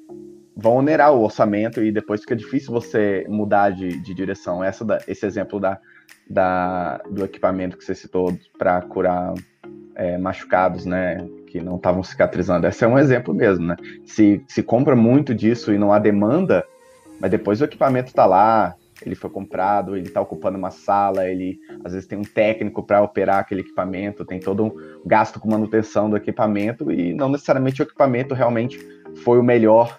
vão 0.57 0.77
onerar 0.77 1.13
o 1.13 1.23
orçamento 1.23 1.83
e 1.83 1.91
depois 1.91 2.21
fica 2.21 2.37
difícil 2.37 2.73
você 2.73 3.27
mudar 3.29 3.71
de, 3.71 3.99
de 4.01 4.15
direção. 4.15 4.63
Essa 4.63 4.85
da, 4.85 4.99
esse 5.09 5.27
exemplo 5.27 5.59
da, 5.59 5.79
da, 6.29 6.99
do 7.11 7.25
equipamento 7.25 7.77
que 7.77 7.85
você 7.85 7.95
citou 7.95 8.37
para 8.59 8.81
curar 8.83 9.35
é, 9.95 10.19
machucados, 10.19 10.85
né, 10.85 11.27
que 11.47 11.61
não 11.61 11.77
estavam 11.77 12.03
cicatrizando, 12.03 12.67
esse 12.67 12.85
é 12.85 12.89
um 12.89 12.99
exemplo 12.99 13.33
mesmo, 13.33 13.65
né? 13.65 13.77
Se, 14.05 14.43
se 14.49 14.63
compra 14.63 14.97
muito 14.97 15.35
disso 15.35 15.73
e 15.73 15.79
não 15.79 15.93
há 15.93 15.99
demanda, 15.99 16.65
mas 17.21 17.31
depois 17.31 17.61
o 17.61 17.65
equipamento 17.65 18.09
está 18.09 18.27
lá, 18.27 18.75
ele 19.03 19.15
foi 19.15 19.31
comprado, 19.31 19.97
ele 19.97 20.07
está 20.07 20.21
ocupando 20.21 20.59
uma 20.59 20.71
sala, 20.71 21.29
ele 21.29 21.59
às 21.85 21.93
vezes 21.93 22.07
tem 22.07 22.19
um 22.19 22.25
técnico 22.25 22.83
para 22.83 23.03
operar 23.03 23.39
aquele 23.39 23.63
equipamento, 23.63 24.25
tem 24.25 24.41
todo 24.41 24.65
um 24.65 24.73
gasto 25.05 25.41
com 25.41 25.51
manutenção 25.51 26.09
do 26.09 26.17
equipamento 26.17 26.91
e 26.91 27.13
não 27.13 27.29
necessariamente 27.29 27.83
o 27.83 27.85
equipamento 27.85 28.35
realmente 28.35 28.79
foi 29.25 29.39
o 29.39 29.43
melhor 29.43 29.99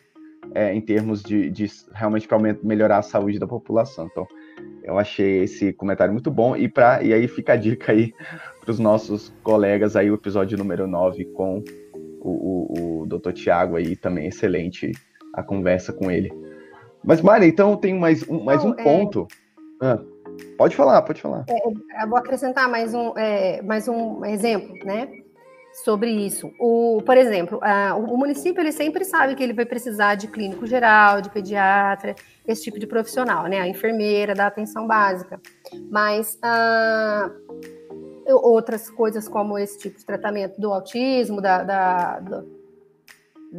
é, 0.54 0.74
em 0.74 0.82
termos 0.82 1.22
de, 1.22 1.50
de 1.50 1.70
realmente 1.94 2.28
para 2.28 2.38
melhorar 2.64 3.00
a 3.00 3.02
saúde 3.02 3.40
da 3.40 3.48
população. 3.48 4.08
Então, 4.10 4.28
eu 4.84 4.98
achei 4.98 5.44
esse 5.44 5.74
comentário 5.74 6.14
muito 6.14 6.32
bom 6.32 6.56
e, 6.56 6.70
pra, 6.70 7.04
e 7.04 7.14
aí 7.14 7.28
fica 7.28 7.54
a 7.54 7.58
dica 7.58 7.92
aí 7.92 8.14
para 8.62 8.72
os 8.72 8.80
nossos 8.80 9.34
colegas 9.44 9.96
aí, 9.96 10.10
o 10.10 10.16
episódio 10.16 10.58
número 10.58 10.88
9 10.88 11.26
com 11.26 11.64
o, 12.22 12.30
o, 12.30 13.02
o 13.02 13.06
Dr. 13.06 13.32
Tiago 13.34 13.76
aí, 13.76 13.96
também 13.96 14.28
excelente 14.28 14.92
a 15.34 15.44
conversa 15.44 15.92
com 15.92 16.10
ele. 16.10 16.32
Mas, 17.06 17.22
Mari, 17.22 17.48
então 17.48 17.78
tem 17.78 17.94
mais 17.94 18.28
um, 18.28 18.44
mais 18.44 18.64
um 18.64 18.74
é... 18.74 18.84
ponto. 18.84 19.28
Ah, 19.80 20.00
pode 20.58 20.76
falar, 20.76 21.02
pode 21.04 21.22
falar. 21.22 21.46
É, 21.48 21.68
eu 21.68 22.10
vou 22.10 22.18
acrescentar 22.18 22.68
mais 22.68 22.94
um, 22.94 23.14
é, 23.16 23.62
mais 23.62 23.88
um 23.88 24.26
exemplo, 24.26 24.76
né? 24.84 25.08
Sobre 25.84 26.10
isso. 26.10 26.52
O, 26.60 27.02
por 27.06 27.18
exemplo, 27.18 27.60
a, 27.62 27.96
o 27.96 28.18
município 28.18 28.62
ele 28.62 28.72
sempre 28.72 29.06
sabe 29.06 29.36
que 29.36 29.44
ele 29.44 29.54
vai 29.54 29.66
precisar 29.66 30.16
de 30.16 30.28
clínico 30.28 30.66
geral, 30.66 31.22
de 31.22 31.30
pediatra, 31.30 32.16
esse 32.48 32.64
tipo 32.64 32.80
de 32.80 32.88
profissional, 32.88 33.46
né? 33.46 33.60
A 33.60 33.68
enfermeira 33.68 34.34
da 34.34 34.48
atenção 34.48 34.88
básica. 34.88 35.40
Mas 35.92 36.40
ah, 36.42 37.30
outras 38.26 38.90
coisas 38.90 39.28
como 39.28 39.60
esse 39.60 39.78
tipo 39.78 40.00
de 40.00 40.06
tratamento 40.06 40.60
do 40.60 40.74
autismo, 40.74 41.42
da, 41.42 41.62
da 41.62 42.20
do, 42.20 42.55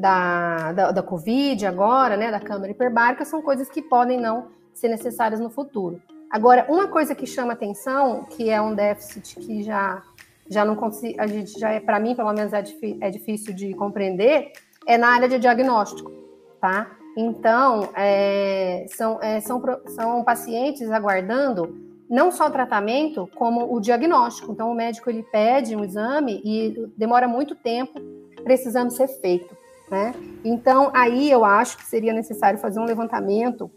da, 0.00 0.72
da, 0.72 0.92
da 0.92 1.02
Covid 1.02 1.64
agora, 1.66 2.16
né, 2.16 2.30
da 2.30 2.40
câmara 2.40 2.70
hiperbárica, 2.70 3.24
são 3.24 3.42
coisas 3.42 3.68
que 3.68 3.82
podem 3.82 4.20
não 4.20 4.48
ser 4.74 4.88
necessárias 4.88 5.40
no 5.40 5.50
futuro. 5.50 6.00
Agora, 6.30 6.66
uma 6.68 6.88
coisa 6.88 7.14
que 7.14 7.26
chama 7.26 7.52
atenção, 7.52 8.24
que 8.24 8.50
é 8.50 8.61
um 8.61 8.74
déficit 8.74 9.37
que 9.37 9.62
já 9.62 10.02
já 10.48 10.64
não 10.64 10.76
consigo, 10.76 11.20
a 11.20 11.26
gente 11.26 11.59
já 11.59 11.70
é 11.70 11.80
para 11.80 11.98
mim, 11.98 12.14
pelo 12.14 12.32
menos 12.32 12.52
é, 12.52 12.62
é, 13.00 13.11
difícil 13.11 13.52
de 13.52 13.74
compreender, 13.74 14.52
é 14.87 14.96
na 14.96 15.09
área 15.09 15.28
de 15.28 15.38
diagnóstico, 15.38 16.12
tá? 16.61 16.96
Então, 17.16 17.88
é, 17.96 18.87
são, 18.90 19.18
é, 19.20 19.40
são, 19.40 19.61
são 19.88 20.22
pacientes 20.22 20.90
aguardando 20.90 21.76
não 22.09 22.30
só 22.30 22.46
o 22.46 22.50
tratamento, 22.50 23.28
como 23.35 23.74
o 23.74 23.80
diagnóstico. 23.80 24.52
Então, 24.52 24.70
o 24.70 24.74
médico 24.74 25.11
ele 25.11 25.24
pede 25.24 25.74
um 25.74 25.82
exame 25.82 26.40
e 26.44 26.87
demora 26.96 27.26
muito 27.26 27.56
tempo 27.56 28.00
para 28.44 28.54
esse 28.54 28.68
exame 28.68 28.92
ser 28.92 29.09
feito. 29.09 29.56
Né? 29.90 30.14
Então, 30.44 30.90
aí 30.94 31.31
eu 31.31 31.44
acho 31.44 31.77
que 31.77 31.85
seria 31.85 32.12
necessário 32.12 32.59
fazer 32.59 32.81
um 32.81 32.85
levantamento 32.85 33.70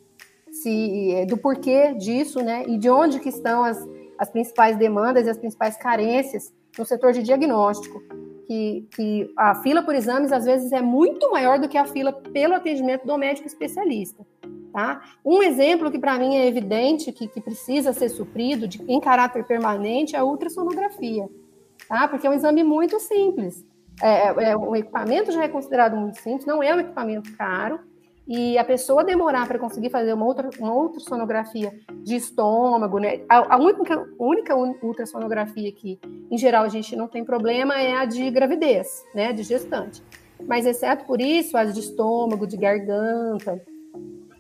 se, 0.51 1.11
eh, 1.11 1.25
do 1.25 1.37
porquê 1.37 1.93
disso, 1.93 2.41
né? 2.41 2.63
E 2.67 2.77
de 2.77 2.89
onde 2.89 3.19
que 3.19 3.29
estão 3.29 3.63
as, 3.63 3.77
as 4.17 4.29
principais 4.29 4.77
demandas 4.77 5.27
e 5.27 5.29
as 5.29 5.37
principais 5.37 5.77
carências 5.77 6.51
no 6.77 6.85
setor 6.85 7.13
de 7.13 7.23
diagnóstico. 7.23 8.01
Que, 8.47 8.87
que 8.95 9.31
a 9.37 9.53
fila 9.61 9.83
por 9.83 9.93
exames, 9.93 10.31
às 10.31 10.45
vezes, 10.45 10.71
é 10.71 10.81
muito 10.81 11.29
maior 11.29 11.59
do 11.59 11.69
que 11.69 11.77
a 11.77 11.85
fila 11.85 12.11
pelo 12.11 12.55
atendimento 12.55 13.05
do 13.05 13.15
médico 13.15 13.45
especialista. 13.45 14.25
Tá? 14.73 15.01
Um 15.23 15.41
exemplo 15.43 15.91
que 15.91 15.99
para 15.99 16.17
mim 16.17 16.35
é 16.35 16.47
evidente 16.47 17.11
que, 17.11 17.27
que 17.27 17.41
precisa 17.41 17.93
ser 17.93 18.09
suprido 18.09 18.67
de, 18.67 18.81
em 18.87 18.99
caráter 18.99 19.43
permanente 19.43 20.15
é 20.15 20.19
a 20.19 20.23
ultrassonografia, 20.23 21.27
tá? 21.87 22.07
porque 22.07 22.27
é 22.27 22.29
um 22.29 22.33
exame 22.33 22.63
muito 22.63 22.99
simples. 22.99 23.65
É, 24.01 24.51
é, 24.51 24.57
o 24.57 24.75
equipamento 24.75 25.31
já 25.31 25.43
é 25.43 25.47
considerado 25.47 25.95
muito 25.95 26.19
simples, 26.19 26.45
não 26.45 26.63
é 26.63 26.73
um 26.73 26.79
equipamento 26.79 27.35
caro, 27.35 27.79
e 28.27 28.57
a 28.59 28.63
pessoa 28.63 29.03
demorar 29.03 29.47
para 29.47 29.57
conseguir 29.57 29.89
fazer 29.89 30.13
uma 30.13 30.25
outra, 30.25 30.49
uma 30.59 30.73
ultrassonografia 30.73 31.73
de 32.03 32.15
estômago, 32.15 32.99
né? 32.99 33.21
A, 33.27 33.55
a 33.55 33.57
única, 33.57 34.07
única 34.19 34.55
ultrassonografia 34.55 35.71
que, 35.71 35.99
em 36.29 36.37
geral, 36.37 36.63
a 36.63 36.69
gente 36.69 36.95
não 36.95 37.07
tem 37.07 37.25
problema 37.25 37.81
é 37.81 37.97
a 37.97 38.05
de 38.05 38.29
gravidez, 38.29 39.03
né? 39.15 39.33
De 39.33 39.41
gestante. 39.41 40.03
Mas, 40.47 40.67
exceto 40.67 41.05
por 41.05 41.19
isso, 41.19 41.57
as 41.57 41.73
de 41.73 41.79
estômago, 41.79 42.45
de 42.45 42.55
garganta, 42.55 43.59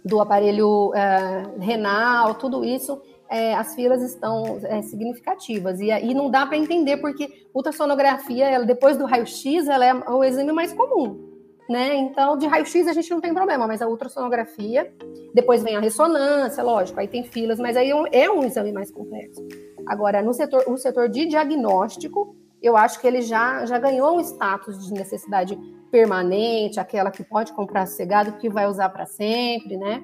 do 0.05 0.21
aparelho 0.21 0.89
uh, 0.89 1.59
renal, 1.59 2.35
tudo 2.35 2.63
isso 2.63 3.01
é, 3.29 3.53
as 3.53 3.75
filas 3.75 4.01
estão 4.01 4.59
é, 4.63 4.81
significativas. 4.81 5.79
E 5.79 5.91
aí 5.91 6.13
não 6.13 6.29
dá 6.31 6.45
para 6.45 6.57
entender, 6.57 6.97
porque 6.97 7.47
ultrassonografia, 7.53 8.47
ela, 8.47 8.65
depois 8.65 8.97
do 8.97 9.05
raio-x, 9.05 9.67
ela 9.67 9.85
é 9.85 9.93
o 9.93 10.23
exame 10.23 10.51
mais 10.51 10.73
comum. 10.73 11.27
Né? 11.69 11.95
Então, 11.97 12.35
de 12.35 12.47
raio-x 12.47 12.87
a 12.87 12.93
gente 12.93 13.11
não 13.11 13.21
tem 13.21 13.31
problema, 13.31 13.67
mas 13.67 13.79
a 13.79 13.87
ultrassonografia, 13.87 14.91
depois 15.35 15.61
vem 15.61 15.75
a 15.75 15.79
ressonância, 15.79 16.63
lógico, 16.63 16.99
aí 16.99 17.07
tem 17.07 17.23
filas, 17.23 17.59
mas 17.59 17.77
aí 17.77 17.91
é 17.91 17.95
um, 17.95 18.05
é 18.11 18.31
um 18.31 18.43
exame 18.43 18.71
mais 18.71 18.89
complexo. 18.89 19.47
Agora, 19.85 20.23
no 20.23 20.33
setor, 20.33 20.63
o 20.67 20.77
setor 20.77 21.07
de 21.07 21.27
diagnóstico, 21.27 22.35
eu 22.59 22.75
acho 22.75 22.99
que 22.99 23.05
ele 23.05 23.21
já, 23.21 23.65
já 23.67 23.77
ganhou 23.77 24.17
um 24.17 24.19
status 24.19 24.83
de 24.87 24.93
necessidade 24.93 25.55
permanente, 25.91 26.79
aquela 26.79 27.11
que 27.11 27.23
pode 27.23 27.53
comprar 27.53 27.85
sossegado, 27.85 28.33
que 28.33 28.49
vai 28.49 28.67
usar 28.67 28.89
para 28.89 29.05
sempre, 29.05 29.77
né? 29.77 30.03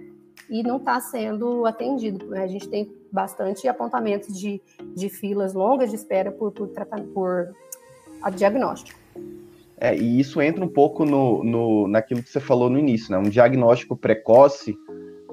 E 0.50 0.62
não 0.62 0.78
está 0.78 1.00
sendo 1.00 1.66
atendido. 1.66 2.34
A 2.36 2.48
gente 2.48 2.70
tem 2.70 2.92
bastante 3.16 3.66
apontamentos 3.68 4.38
de, 4.38 4.62
de 4.94 5.08
filas 5.08 5.54
longas 5.54 5.90
de 5.90 5.96
espera 5.96 6.32
por, 6.32 6.52
por, 6.52 6.70
por 7.14 7.56
a 8.22 8.30
diagnóstico. 8.30 9.00
É, 9.78 9.96
e 9.96 10.20
isso 10.20 10.42
entra 10.42 10.64
um 10.64 10.68
pouco 10.68 11.06
no, 11.06 11.44
no, 11.44 11.88
naquilo 11.88 12.22
que 12.22 12.30
você 12.30 12.40
falou 12.40 12.70
no 12.70 12.78
início, 12.78 13.12
né? 13.12 13.18
Um 13.18 13.30
diagnóstico 13.30 13.96
precoce 13.96 14.76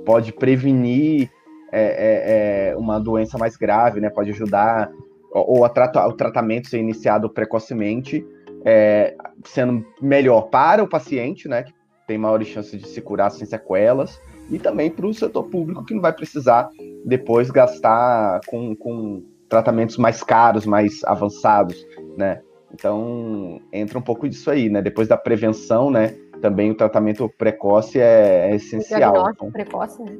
pode 0.07 0.33
prevenir 0.33 1.31
é, 1.73 1.83
é, 1.83 2.71
é 2.71 2.77
uma 2.77 2.99
doença 2.99 3.37
mais 3.37 3.57
grave, 3.57 4.01
né? 4.01 4.11
Pode 4.11 4.31
ajudar 4.31 4.90
ou 5.35 5.64
a 5.64 5.68
trata, 5.68 6.07
o 6.07 6.12
tratamento 6.12 6.68
ser 6.68 6.79
iniciado 6.79 7.29
precocemente, 7.31 8.25
é, 8.64 9.16
sendo 9.45 9.85
melhor 10.01 10.42
para 10.42 10.83
o 10.83 10.88
paciente, 10.88 11.49
né? 11.49 11.62
Que 11.62 11.73
tem 12.07 12.18
maiores 12.18 12.49
chances 12.49 12.81
de 12.81 12.88
se 12.88 13.01
curar 13.01 13.31
sem 13.31 13.47
sequelas, 13.47 14.21
e 14.53 14.59
também 14.59 14.91
para 14.91 15.07
o 15.07 15.15
setor 15.15 15.45
público 15.45 15.85
que 15.85 15.95
não 15.95 16.03
vai 16.03 16.12
precisar 16.12 16.69
depois 17.05 17.51
gastar 17.51 18.41
com, 18.47 18.77
com 18.77 19.25
tratamentos 19.49 19.97
mais 19.97 20.23
caros, 20.23 20.67
mais 20.67 21.03
avançados, 21.05 21.85
né? 22.17 22.43
Então 22.73 23.61
entra 23.73 23.99
um 23.99 24.03
pouco 24.03 24.29
disso 24.29 24.51
aí, 24.51 24.69
né? 24.69 24.83
Depois 24.83 25.09
da 25.09 25.17
prevenção, 25.17 25.91
né? 25.91 26.15
Também 26.43 26.71
o 26.71 26.75
tratamento 26.75 27.29
precoce 27.38 27.99
é, 27.99 28.51
é 28.51 28.55
essencial. 28.57 29.11
O 29.11 29.12
diagnóstico 29.12 29.47
então, 29.47 29.53
precoce, 29.53 30.03
né? 30.03 30.19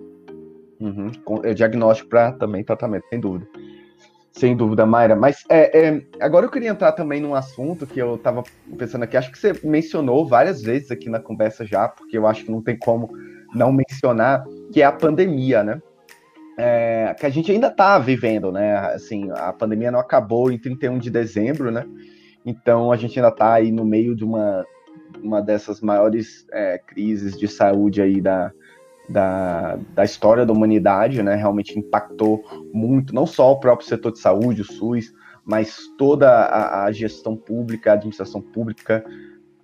Uhum, 0.81 1.11
é 1.45 1.55
diagnóstico 1.55 2.09
para 2.09 2.33
também 2.33 2.65
tratamento, 2.65 3.05
sem 3.11 3.21
dúvida. 3.21 3.47
Sem 4.33 4.57
dúvida, 4.57 4.87
Mayra. 4.87 5.15
Mas 5.15 5.45
é, 5.51 5.89
é, 5.89 6.03
agora 6.19 6.47
eu 6.47 6.51
queria 6.51 6.71
entrar 6.71 6.93
também 6.93 7.21
num 7.21 7.35
assunto 7.35 7.87
que 7.87 8.01
eu 8.01 8.15
estava 8.15 8.43
pensando 8.79 9.03
aqui. 9.03 9.17
Acho 9.17 9.31
que 9.31 9.39
você 9.39 9.53
mencionou 9.63 10.27
várias 10.27 10.63
vezes 10.63 10.91
aqui 10.91 11.11
na 11.11 11.21
conversa 11.21 11.67
já, 11.67 11.87
porque 11.87 12.17
eu 12.17 12.27
acho 12.27 12.45
que 12.45 12.51
não 12.51 12.63
tem 12.63 12.79
como 12.79 13.11
não 13.55 13.73
mencionar, 13.73 14.45
que 14.73 14.83
é 14.83 14.85
a 14.85 14.93
pandemia, 14.93 15.63
né? 15.63 15.81
É, 16.59 17.15
que 17.19 17.25
a 17.25 17.31
gente 17.31 17.51
ainda 17.51 17.69
está 17.69 17.99
vivendo, 17.99 18.53
né? 18.53 18.77
Assim, 18.95 19.31
a 19.33 19.53
pandemia 19.53 19.91
não 19.91 20.01
acabou 20.01 20.51
em 20.51 20.59
31 20.59 20.99
de 20.99 21.11
dezembro, 21.11 21.71
né? 21.71 21.87
Então 22.45 22.93
a 22.93 22.97
gente 22.97 23.19
ainda 23.19 23.31
está 23.31 23.55
aí 23.55 23.71
no 23.71 23.85
meio 23.85 24.15
de 24.15 24.25
uma, 24.25 24.67
uma 25.23 25.41
dessas 25.41 25.81
maiores 25.81 26.47
é, 26.53 26.79
crises 26.79 27.39
de 27.39 27.49
saúde 27.49 28.03
aí 28.03 28.21
da, 28.21 28.53
da, 29.09 29.79
da 29.95 30.05
história 30.05 30.45
da 30.45 30.53
humanidade, 30.53 31.23
né? 31.23 31.35
Realmente 31.35 31.79
impactou 31.79 32.43
muito, 32.73 33.15
não 33.15 33.27
só 33.27 33.53
o 33.53 33.61
próprio 33.61 33.89
setor 33.89 34.13
de 34.13 34.19
saúde, 34.19 34.63
o 34.63 34.65
SUS, 34.65 35.13
mas 35.45 35.77
toda 35.99 36.29
a, 36.31 36.85
a 36.85 36.93
gestão 36.93 37.37
pública, 37.37 37.91
a 37.91 37.95
administração 37.95 38.41
pública. 38.41 39.05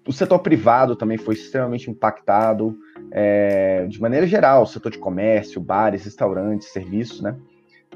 O 0.06 0.12
setor 0.12 0.38
privado 0.38 0.96
também 0.96 1.18
foi 1.18 1.34
extremamente 1.34 1.90
impactado, 1.90 2.76
é, 3.10 3.86
de 3.86 4.00
maneira 4.00 4.26
geral, 4.26 4.62
o 4.62 4.66
setor 4.66 4.92
de 4.92 4.98
comércio, 4.98 5.60
bares, 5.60 6.04
restaurantes, 6.04 6.68
serviços, 6.68 7.20
né? 7.20 7.36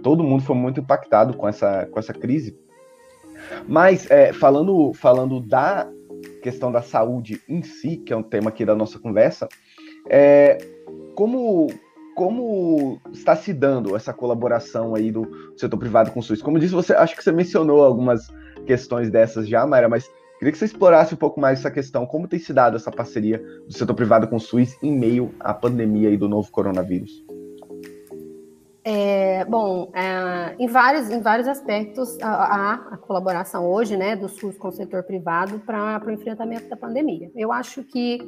Todo 0.03 0.25
mundo 0.25 0.42
foi 0.42 0.57
muito 0.57 0.81
impactado 0.81 1.37
com 1.37 1.48
essa, 1.48 1.87
com 1.90 1.98
essa 1.98 2.12
crise. 2.12 2.59
Mas, 3.68 4.11
é, 4.11 4.33
falando, 4.33 4.92
falando 4.94 5.40
da 5.40 5.88
questão 6.42 6.72
da 6.72 6.83
saúde 6.83 7.40
em 7.48 7.62
si, 7.62 7.96
que 7.96 8.12
é 8.12 8.16
um 8.16 8.22
tema 8.22 8.48
aqui 8.48 8.64
da 8.64 8.75
nossa 8.75 8.98
conversa, 8.98 9.48
é, 10.09 10.59
como, 11.14 11.68
como 12.14 13.01
está 13.12 13.37
se 13.37 13.53
dando 13.53 13.94
essa 13.94 14.12
colaboração 14.12 14.94
aí 14.94 15.11
do 15.12 15.53
setor 15.57 15.79
privado 15.79 16.11
com 16.11 16.20
o 16.20 16.22
SUS? 16.22 16.42
Como 16.42 16.59
disse, 16.59 16.75
você 16.75 16.94
acho 16.94 17.14
que 17.14 17.22
você 17.22 17.33
mencionou 17.33 17.85
algumas 17.85 18.29
questões 18.66 19.11
dessas 19.11 19.48
já, 19.48 19.66
Mayra, 19.66 19.88
mas 19.88 20.11
queria 20.43 20.53
que 20.53 20.59
você 20.59 20.65
explorasse 20.65 21.15
um 21.15 21.17
pouco 21.17 21.41
mais 21.41 21.61
essa 21.61 21.71
questão, 21.71 22.05
como 22.05 22.27
tem 22.27 22.37
se 22.37 22.53
dado 22.53 22.77
essa 22.77 22.91
parceria 22.91 23.39
do 23.65 23.73
setor 23.73 23.95
privado 23.95 24.27
com 24.27 24.35
o 24.35 24.41
SUS 24.41 24.77
em 24.83 24.91
meio 24.91 25.33
à 25.39 25.55
pandemia 25.55 26.09
aí 26.09 26.17
do 26.17 26.29
novo 26.29 26.51
coronavírus? 26.51 27.25
É, 28.85 29.45
bom, 29.45 29.93
é, 29.95 30.57
em, 30.59 30.67
vários, 30.67 31.09
em 31.11 31.21
vários 31.21 31.47
aspectos 31.47 32.19
há 32.21 32.29
a, 32.29 32.75
a, 32.75 32.97
colaboração 32.97 33.71
hoje 33.71 33.97
né, 33.97 34.17
do 34.17 34.29
SUS 34.29 34.59
com 34.59 34.67
o 34.67 34.73
setor 34.73 35.05
privado 35.05 35.61
para 35.61 36.05
o 36.05 36.11
enfrentamento 36.11 36.69
da 36.69 36.77
pandemia. 36.77 37.31
Eu 37.37 37.53
acho 37.53 37.85
que 37.85 38.19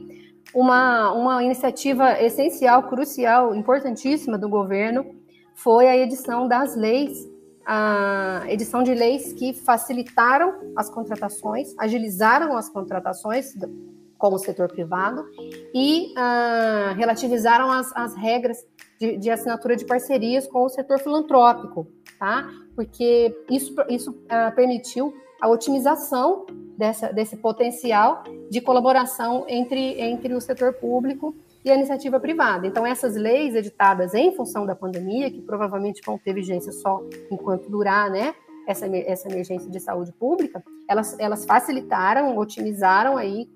uma, 0.55 1.12
uma 1.12 1.42
iniciativa 1.42 2.22
essencial, 2.22 2.85
crucial, 2.85 3.57
importantíssima 3.57 4.38
do 4.38 4.48
governo 4.48 5.05
foi 5.53 5.88
a 5.88 5.96
edição 5.96 6.46
das 6.46 6.77
leis, 6.77 7.29
a 7.66 8.42
edição 8.48 8.83
de 8.83 8.94
leis 8.94 9.33
que 9.33 9.53
facilitaram 9.53 10.72
as 10.77 10.90
contratações, 10.90 11.74
agilizaram 11.79 12.57
as 12.57 12.68
contratações 12.68 13.55
com 14.18 14.35
o 14.35 14.38
setor 14.38 14.68
privado 14.68 15.24
e 15.74 16.12
uh, 16.12 16.94
relativizaram 16.94 17.70
as, 17.70 17.94
as 17.94 18.14
regras 18.14 18.59
de, 18.98 19.16
de, 19.16 19.31
assinatura 19.31 19.77
de 19.77 19.85
parcerias 19.85 20.46
com 20.46 20.64
o 20.64 20.68
setor 20.68 20.98
filantrópico, 20.98 21.87
tá? 22.18 22.48
Porque 22.74 23.37
isso, 23.50 23.74
isso 23.88 24.11
uh, 24.11 24.55
permitiu 24.55 25.14
a 25.40 25.48
otimização 25.48 26.46
dessa, 26.77 27.12
desse 27.12 27.37
potencial 27.37 28.24
de 28.50 28.61
colaboração 28.61 29.44
entre, 29.48 30.00
entre 30.00 30.33
o 30.35 30.40
setor 30.40 30.72
público 30.74 31.35
e 31.64 31.70
a 31.70 31.74
iniciativa 31.74 32.20
privada. 32.20 32.66
Então, 32.66 32.87
essas 32.87 33.16
leis 33.16 33.55
editadas 33.55 34.14
em 34.14 34.35
função 34.37 34.66
da 34.66 34.77
pandemia, 34.77 35.31
que 35.31 35.40
provavelmente 35.40 36.03
vão 36.05 36.18
ter 36.18 36.35
vigência 36.35 36.70
só 36.72 37.00
enquanto 37.31 37.70
durar 37.70 38.11
né, 38.11 38.35
essa, 38.66 38.87
essa 38.87 39.29
emergência 39.29 39.70
de 39.70 39.81
saúde 39.81 40.12
pública, 40.12 40.62
elas, 40.88 41.18
elas 41.18 41.44
facilitaram, 41.46 42.37
otimizaram 42.37 43.16
aí 43.16 43.48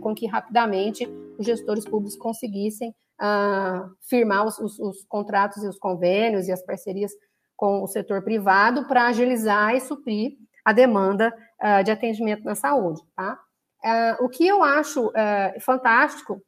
com, 0.00 0.14
que 0.14 0.26
rapidamente 0.26 1.06
os 1.38 1.44
gestores 1.44 1.84
públicos 1.84 2.16
conseguissem 2.16 2.94
uh, 3.20 3.90
firmar 4.08 4.46
os, 4.46 4.58
os, 4.58 4.78
os 4.78 5.04
contratos 5.04 5.62
e 5.62 5.68
os 5.68 5.78
convênios 5.78 6.48
e 6.48 6.52
as 6.52 6.64
parcerias 6.64 7.12
com 7.56 7.82
o 7.82 7.86
setor 7.86 8.22
privado 8.22 8.86
para 8.86 9.06
agilizar 9.06 9.74
e 9.74 9.80
suprir 9.80 10.32
a 10.64 10.72
demanda 10.72 11.30
uh, 11.62 11.84
de 11.84 11.90
atendimento 11.90 12.42
na 12.42 12.54
saúde, 12.54 13.02
tá? 13.14 13.38
Uh, 13.82 14.24
o 14.24 14.28
que 14.28 14.46
eu 14.46 14.62
acho 14.62 15.08
uh, 15.08 15.60
fantástico 15.60 16.42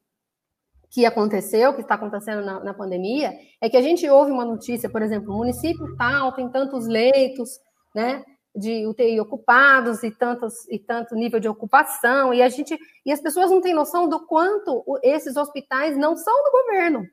que 0.93 1.07
aconteceu, 1.07 1.75
que 1.75 1.81
está 1.81 1.95
acontecendo 1.95 2.45
na, 2.45 2.61
na, 2.61 2.75
pandemia, 2.75 3.33
é 3.61 3.71
que 3.71 3.79
a 3.79 3.83
gente 3.83 4.07
ouve 4.09 4.31
uma 4.31 4.45
notícia, 4.45 4.91
por 4.91 5.01
exemplo, 5.01 5.33
o 5.33 5.39
município 5.39 5.97
tal 5.97 6.33
tem 6.33 6.49
tantos 6.51 6.87
leitos, 6.87 7.59
né, 7.95 8.23
de 8.55 8.87
UTI 8.87 9.19
ocupados 9.19 10.03
e 10.03 10.11
tantos 10.11 10.69
e 10.69 10.79
tanto 10.79 11.15
nível 11.15 11.41
de 11.41 11.49
ocupação 11.49 12.35
e 12.35 12.43
a 12.43 12.49
gente 12.51 12.79
e 13.07 13.11
as 13.11 13.21
pessoas 13.21 13.51
não 13.51 13.63
têm 13.63 13.73
noção 13.73 14.07
do 14.07 14.27
quanto 14.27 14.85
esses 15.03 15.37
hospitais 15.37 15.97
não 15.97 16.15
são 16.15 16.35
do 16.45 16.51
governo, 16.51 17.07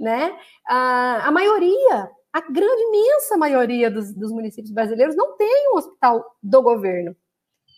né? 0.00 0.36
a, 0.66 1.28
a 1.28 1.30
maioria 1.30 2.10
a 2.32 2.40
grande 2.40 2.82
imensa 2.82 3.36
maioria 3.36 3.90
dos, 3.90 4.12
dos, 4.14 4.32
municípios 4.32 4.72
brasileiros 4.72 5.16
não 5.16 5.36
tem 5.36 5.72
um 5.72 5.76
hospital 5.76 6.24
do 6.42 6.62
governo. 6.62 7.16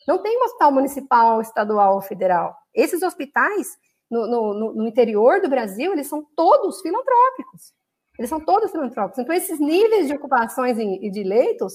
Não 0.06 0.18
tem 0.18 0.38
um 0.38 0.44
hospital 0.44 0.72
municipal, 0.72 1.40
estadual 1.40 1.94
ou 1.94 2.02
federal. 2.02 2.54
Esses 2.74 3.02
hospitais 3.02 3.78
no, 4.12 4.54
no, 4.54 4.74
no, 4.74 4.86
interior 4.86 5.40
do 5.40 5.48
Brasil, 5.48 5.92
eles 5.92 6.08
são 6.08 6.24
todos 6.36 6.80
filantrópicos. 6.80 7.72
Eles 8.18 8.28
são 8.28 8.40
todos 8.40 8.70
filantrópicos. 8.70 9.18
Então, 9.18 9.34
esses 9.34 9.58
níveis 9.58 10.06
de 10.06 10.14
ocupações 10.14 10.78
e 10.78 11.10
de 11.10 11.22
leitos, 11.22 11.74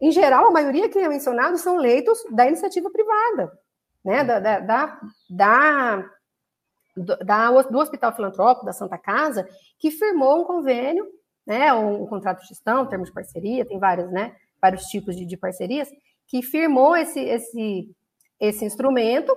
em 0.00 0.10
geral, 0.10 0.46
a 0.46 0.50
maioria 0.50 0.88
que 0.88 0.98
é 0.98 1.08
mencionado 1.08 1.56
são 1.58 1.76
leitos 1.76 2.22
da 2.30 2.46
iniciativa 2.46 2.90
privada, 2.90 3.50
né? 4.04 4.24
da, 4.24 4.38
da, 4.38 4.60
da, 4.60 5.00
da 7.24 7.62
do 7.62 7.78
Hospital 7.78 8.14
Filantrópico 8.14 8.66
da 8.66 8.72
Santa 8.72 8.98
Casa, 8.98 9.48
que 9.78 9.90
firmou 9.90 10.42
um 10.42 10.44
convênio 10.44 11.06
né, 11.46 11.72
um, 11.72 12.04
um 12.04 12.06
contrato 12.06 12.42
de 12.42 12.48
gestão, 12.48 12.86
termos 12.86 13.08
de 13.08 13.14
parceria, 13.14 13.64
tem 13.64 13.78
vários, 13.78 14.10
né, 14.12 14.36
vários 14.60 14.84
tipos 14.84 15.16
de, 15.16 15.24
de 15.26 15.36
parcerias, 15.36 15.88
que 16.28 16.42
firmou 16.42 16.94
esse, 16.94 17.18
esse, 17.18 17.90
esse 18.38 18.64
instrumento 18.64 19.36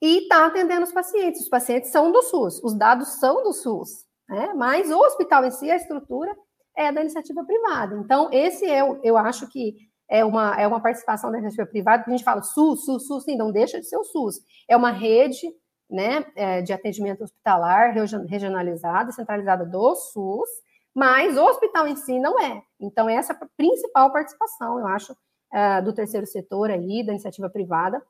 e 0.00 0.22
está 0.22 0.46
atendendo 0.46 0.84
os 0.84 0.92
pacientes. 0.92 1.42
Os 1.42 1.48
pacientes 1.48 1.90
são 1.90 2.12
do 2.12 2.22
SUS, 2.22 2.62
os 2.62 2.74
dados 2.74 3.18
são 3.18 3.42
do 3.42 3.52
SUS, 3.52 4.04
né, 4.28 4.52
mas 4.54 4.90
o 4.90 4.98
hospital 4.98 5.44
em 5.44 5.50
si, 5.50 5.70
a 5.70 5.76
estrutura 5.76 6.34
é 6.76 6.92
da 6.92 7.00
iniciativa 7.00 7.44
privada. 7.44 7.96
Então, 7.96 8.28
esse 8.32 8.66
é, 8.66 8.82
eu 9.02 9.16
acho 9.16 9.48
que 9.48 9.74
é 10.08 10.24
uma, 10.24 10.60
é 10.60 10.66
uma 10.66 10.80
participação 10.80 11.30
da 11.30 11.38
iniciativa 11.38 11.66
privada, 11.66 12.04
a 12.06 12.10
gente 12.10 12.24
fala 12.24 12.42
SUS, 12.42 12.84
SUS, 12.84 13.06
SUS, 13.06 13.24
sim, 13.24 13.36
não 13.36 13.50
deixa 13.50 13.80
de 13.80 13.86
ser 13.86 13.96
o 13.96 14.04
SUS. 14.04 14.40
É 14.68 14.76
uma 14.76 14.90
rede 14.90 15.46
né, 15.90 16.24
é, 16.34 16.62
de 16.62 16.72
atendimento 16.72 17.24
hospitalar 17.24 17.94
regionalizada, 18.28 19.12
centralizada 19.12 19.64
do 19.64 19.94
SUS, 19.94 20.48
mas 20.94 21.36
o 21.36 21.44
hospital 21.44 21.86
em 21.86 21.96
si 21.96 22.18
não 22.18 22.40
é. 22.40 22.62
Então, 22.80 23.08
essa 23.08 23.32
é 23.32 23.36
a 23.36 23.48
principal 23.56 24.12
participação, 24.12 24.78
eu 24.78 24.86
acho, 24.86 25.12
uh, 25.12 25.84
do 25.84 25.92
terceiro 25.92 26.26
setor 26.26 26.70
aí, 26.70 27.04
da 27.04 27.12
iniciativa 27.12 27.50
privada, 27.50 28.02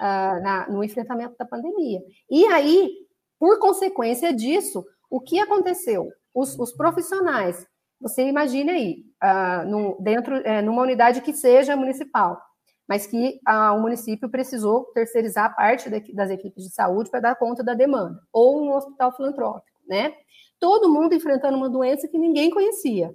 uh, 0.00 0.42
na, 0.42 0.68
no 0.68 0.84
enfrentamento 0.84 1.36
da 1.38 1.44
pandemia. 1.44 2.00
E 2.30 2.46
aí, 2.46 2.90
por 3.38 3.58
consequência 3.58 4.32
disso, 4.32 4.84
o 5.10 5.20
que 5.20 5.38
aconteceu? 5.38 6.08
Os, 6.34 6.58
os 6.58 6.72
profissionais, 6.72 7.66
você 8.00 8.22
imagine 8.22 8.70
aí, 8.70 9.04
uh, 9.22 9.68
no, 9.68 9.96
dentro, 10.00 10.36
é, 10.36 10.62
numa 10.62 10.82
unidade 10.82 11.20
que 11.20 11.32
seja 11.32 11.76
municipal, 11.76 12.40
mas 12.88 13.06
que 13.06 13.38
o 13.46 13.78
município 13.78 14.28
precisou 14.28 14.86
terceirizar 14.86 15.54
parte 15.54 15.88
das 16.12 16.28
equipes 16.28 16.64
de 16.64 16.70
saúde 16.70 17.08
para 17.08 17.20
dar 17.20 17.36
conta 17.36 17.62
da 17.62 17.72
demanda, 17.72 18.20
ou 18.32 18.60
um 18.60 18.74
hospital 18.74 19.14
filantrópico, 19.14 19.78
né? 19.88 20.12
Todo 20.58 20.92
mundo 20.92 21.14
enfrentando 21.14 21.56
uma 21.56 21.68
doença 21.68 22.08
que 22.08 22.18
ninguém 22.18 22.50
conhecia. 22.50 23.14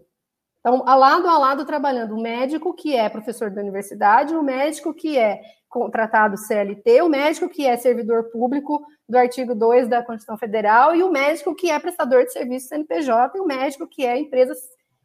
Então, 0.66 0.82
a 0.88 0.96
lado 0.96 1.28
a 1.28 1.38
lado 1.38 1.64
trabalhando 1.66 2.16
o 2.16 2.22
médico 2.22 2.74
que 2.74 2.96
é 2.96 3.08
professor 3.08 3.52
da 3.52 3.62
universidade, 3.62 4.34
o 4.34 4.42
médico 4.42 4.94
que 4.94 5.16
é 5.16 5.42
contratado 5.76 6.38
CLT, 6.38 7.02
o 7.02 7.10
médico 7.10 7.50
que 7.50 7.66
é 7.66 7.76
servidor 7.76 8.32
público 8.32 8.82
do 9.10 9.18
artigo 9.18 9.54
2 9.54 9.90
da 9.90 10.02
Constituição 10.02 10.38
Federal 10.38 10.96
e 10.96 11.04
o 11.04 11.12
médico 11.12 11.54
que 11.54 11.70
é 11.70 11.78
prestador 11.78 12.24
de 12.24 12.32
serviço 12.32 12.70
CNPJ 12.70 13.38
e 13.38 13.42
o 13.42 13.46
médico 13.46 13.86
que 13.86 14.06
é 14.06 14.18
empresa, 14.18 14.54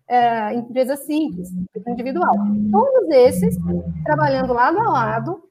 é, 0.08 0.54
empresa 0.54 0.94
simples, 0.94 1.48
individual. 1.88 2.36
Todos 2.70 3.10
esses 3.10 3.56
trabalhando 4.04 4.52
lado 4.52 4.78
a 4.78 4.88
lado 4.88 5.42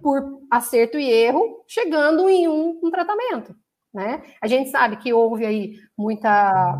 por 0.00 0.40
acerto 0.50 0.98
e 0.98 1.10
erro, 1.10 1.62
chegando 1.68 2.26
em 2.30 2.48
um, 2.48 2.80
um 2.82 2.90
tratamento. 2.90 3.54
Né? 3.92 4.22
A 4.40 4.46
gente 4.46 4.70
sabe 4.70 4.96
que 4.96 5.12
houve 5.12 5.44
aí 5.44 5.74
muita 5.94 6.74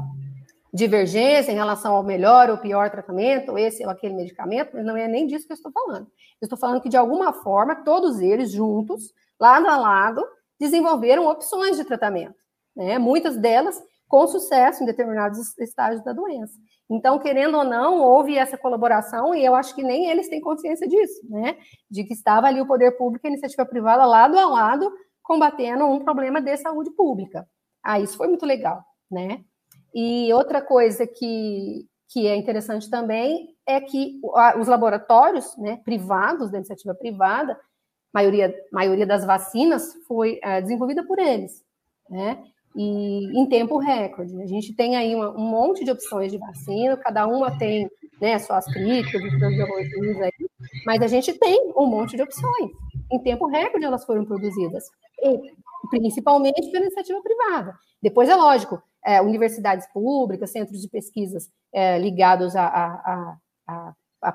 divergência 0.74 1.52
em 1.52 1.54
relação 1.54 1.94
ao 1.94 2.02
melhor 2.02 2.50
ou 2.50 2.58
pior 2.58 2.90
tratamento, 2.90 3.56
esse 3.56 3.84
ou 3.84 3.90
aquele 3.90 4.14
medicamento, 4.14 4.72
mas 4.74 4.84
não 4.84 4.96
é 4.96 5.06
nem 5.06 5.24
disso 5.24 5.46
que 5.46 5.52
eu 5.52 5.56
estou 5.56 5.70
falando. 5.70 6.08
Eu 6.40 6.46
estou 6.46 6.58
falando 6.58 6.82
que, 6.82 6.88
de 6.88 6.96
alguma 6.96 7.32
forma, 7.32 7.84
todos 7.84 8.18
eles 8.18 8.50
juntos, 8.50 9.12
lado 9.40 9.68
a 9.68 9.76
lado, 9.76 10.20
desenvolveram 10.58 11.28
opções 11.28 11.76
de 11.76 11.84
tratamento, 11.84 12.34
né? 12.74 12.98
muitas 12.98 13.36
delas 13.36 13.80
com 14.08 14.26
sucesso 14.26 14.82
em 14.82 14.86
determinados 14.86 15.56
estágios 15.58 16.04
da 16.04 16.12
doença. 16.12 16.54
Então, 16.90 17.20
querendo 17.20 17.56
ou 17.56 17.64
não, 17.64 18.00
houve 18.02 18.36
essa 18.36 18.58
colaboração 18.58 19.34
e 19.34 19.44
eu 19.44 19.54
acho 19.54 19.74
que 19.76 19.82
nem 19.82 20.10
eles 20.10 20.28
têm 20.28 20.40
consciência 20.40 20.86
disso, 20.86 21.20
né? 21.30 21.56
De 21.90 22.04
que 22.04 22.12
estava 22.12 22.46
ali 22.46 22.60
o 22.60 22.66
poder 22.66 22.92
público 22.92 23.26
e 23.26 23.28
a 23.28 23.30
iniciativa 23.30 23.64
privada 23.64 24.04
lado 24.04 24.38
a 24.38 24.46
lado 24.46 24.92
combatendo 25.22 25.86
um 25.86 26.04
problema 26.04 26.42
de 26.42 26.56
saúde 26.58 26.90
pública. 26.90 27.48
Ah, 27.82 27.98
isso 27.98 28.16
foi 28.16 28.28
muito 28.28 28.44
legal, 28.44 28.84
né? 29.10 29.42
E 29.94 30.32
outra 30.32 30.60
coisa 30.60 31.06
que, 31.06 31.86
que 32.08 32.26
é 32.26 32.34
interessante 32.34 32.90
também 32.90 33.54
é 33.66 33.80
que 33.80 34.20
os 34.58 34.66
laboratórios 34.66 35.56
né, 35.56 35.80
privados, 35.84 36.50
da 36.50 36.58
iniciativa 36.58 36.94
privada, 36.94 37.58
maioria, 38.12 38.54
maioria 38.72 39.06
das 39.06 39.24
vacinas 39.24 39.94
foi 40.06 40.40
é, 40.42 40.60
desenvolvida 40.60 41.04
por 41.04 41.18
eles, 41.18 41.62
né? 42.10 42.42
E 42.76 43.38
em 43.38 43.46
tempo 43.48 43.78
recorde. 43.78 44.42
A 44.42 44.46
gente 44.46 44.74
tem 44.74 44.96
aí 44.96 45.14
uma, 45.14 45.30
um 45.30 45.48
monte 45.48 45.84
de 45.84 45.92
opções 45.92 46.32
de 46.32 46.38
vacina, 46.38 46.96
cada 46.96 47.24
uma 47.24 47.56
tem 47.56 47.88
né, 48.20 48.36
suas 48.40 48.64
críticas, 48.66 49.22
suas 49.22 50.20
aí, 50.20 50.32
mas 50.84 51.00
a 51.00 51.06
gente 51.06 51.32
tem 51.34 51.72
um 51.76 51.86
monte 51.86 52.16
de 52.16 52.22
opções. 52.22 52.70
Em 53.12 53.18
tempo 53.20 53.46
recorde 53.46 53.84
elas 53.84 54.04
foram 54.04 54.24
produzidas, 54.24 54.84
e, 55.22 55.52
principalmente 55.88 56.70
pela 56.72 56.86
iniciativa 56.86 57.20
privada. 57.22 57.76
Depois 58.02 58.28
é 58.28 58.34
lógico, 58.34 58.82
é, 59.04 59.20
universidades 59.20 59.86
públicas, 59.92 60.50
centros 60.50 60.80
de 60.80 60.88
pesquisas 60.88 61.50
é, 61.72 61.98
ligados 61.98 62.56
à, 62.56 63.36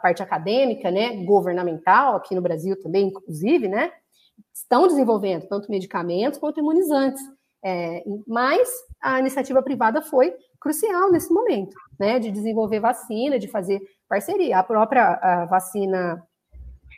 parte 0.01 0.21
acadêmica, 0.21 0.91
né, 0.91 1.23
governamental, 1.25 2.15
aqui 2.15 2.36
no 2.36 2.41
Brasil 2.41 2.79
também, 2.79 3.08
inclusive, 3.08 3.67
né, 3.67 3.91
estão 4.53 4.88
desenvolvendo 4.88 5.47
tanto 5.47 5.71
medicamentos 5.71 6.39
quanto 6.39 6.60
imunizantes. 6.60 7.21
É, 7.63 8.03
mas 8.25 8.69
a 9.01 9.19
iniciativa 9.19 9.62
privada 9.62 10.01
foi 10.01 10.34
crucial 10.62 11.12
nesse 11.12 11.34
momento, 11.34 11.75
né, 11.99 12.19
de 12.19 12.32
desenvolver 12.32 12.79
vacina, 12.79 13.39
de 13.39 13.47
fazer 13.47 13.82
parceria. 14.08 14.60
A 14.60 14.63
própria 14.63 15.19
a 15.21 15.45
vacina 15.45 16.23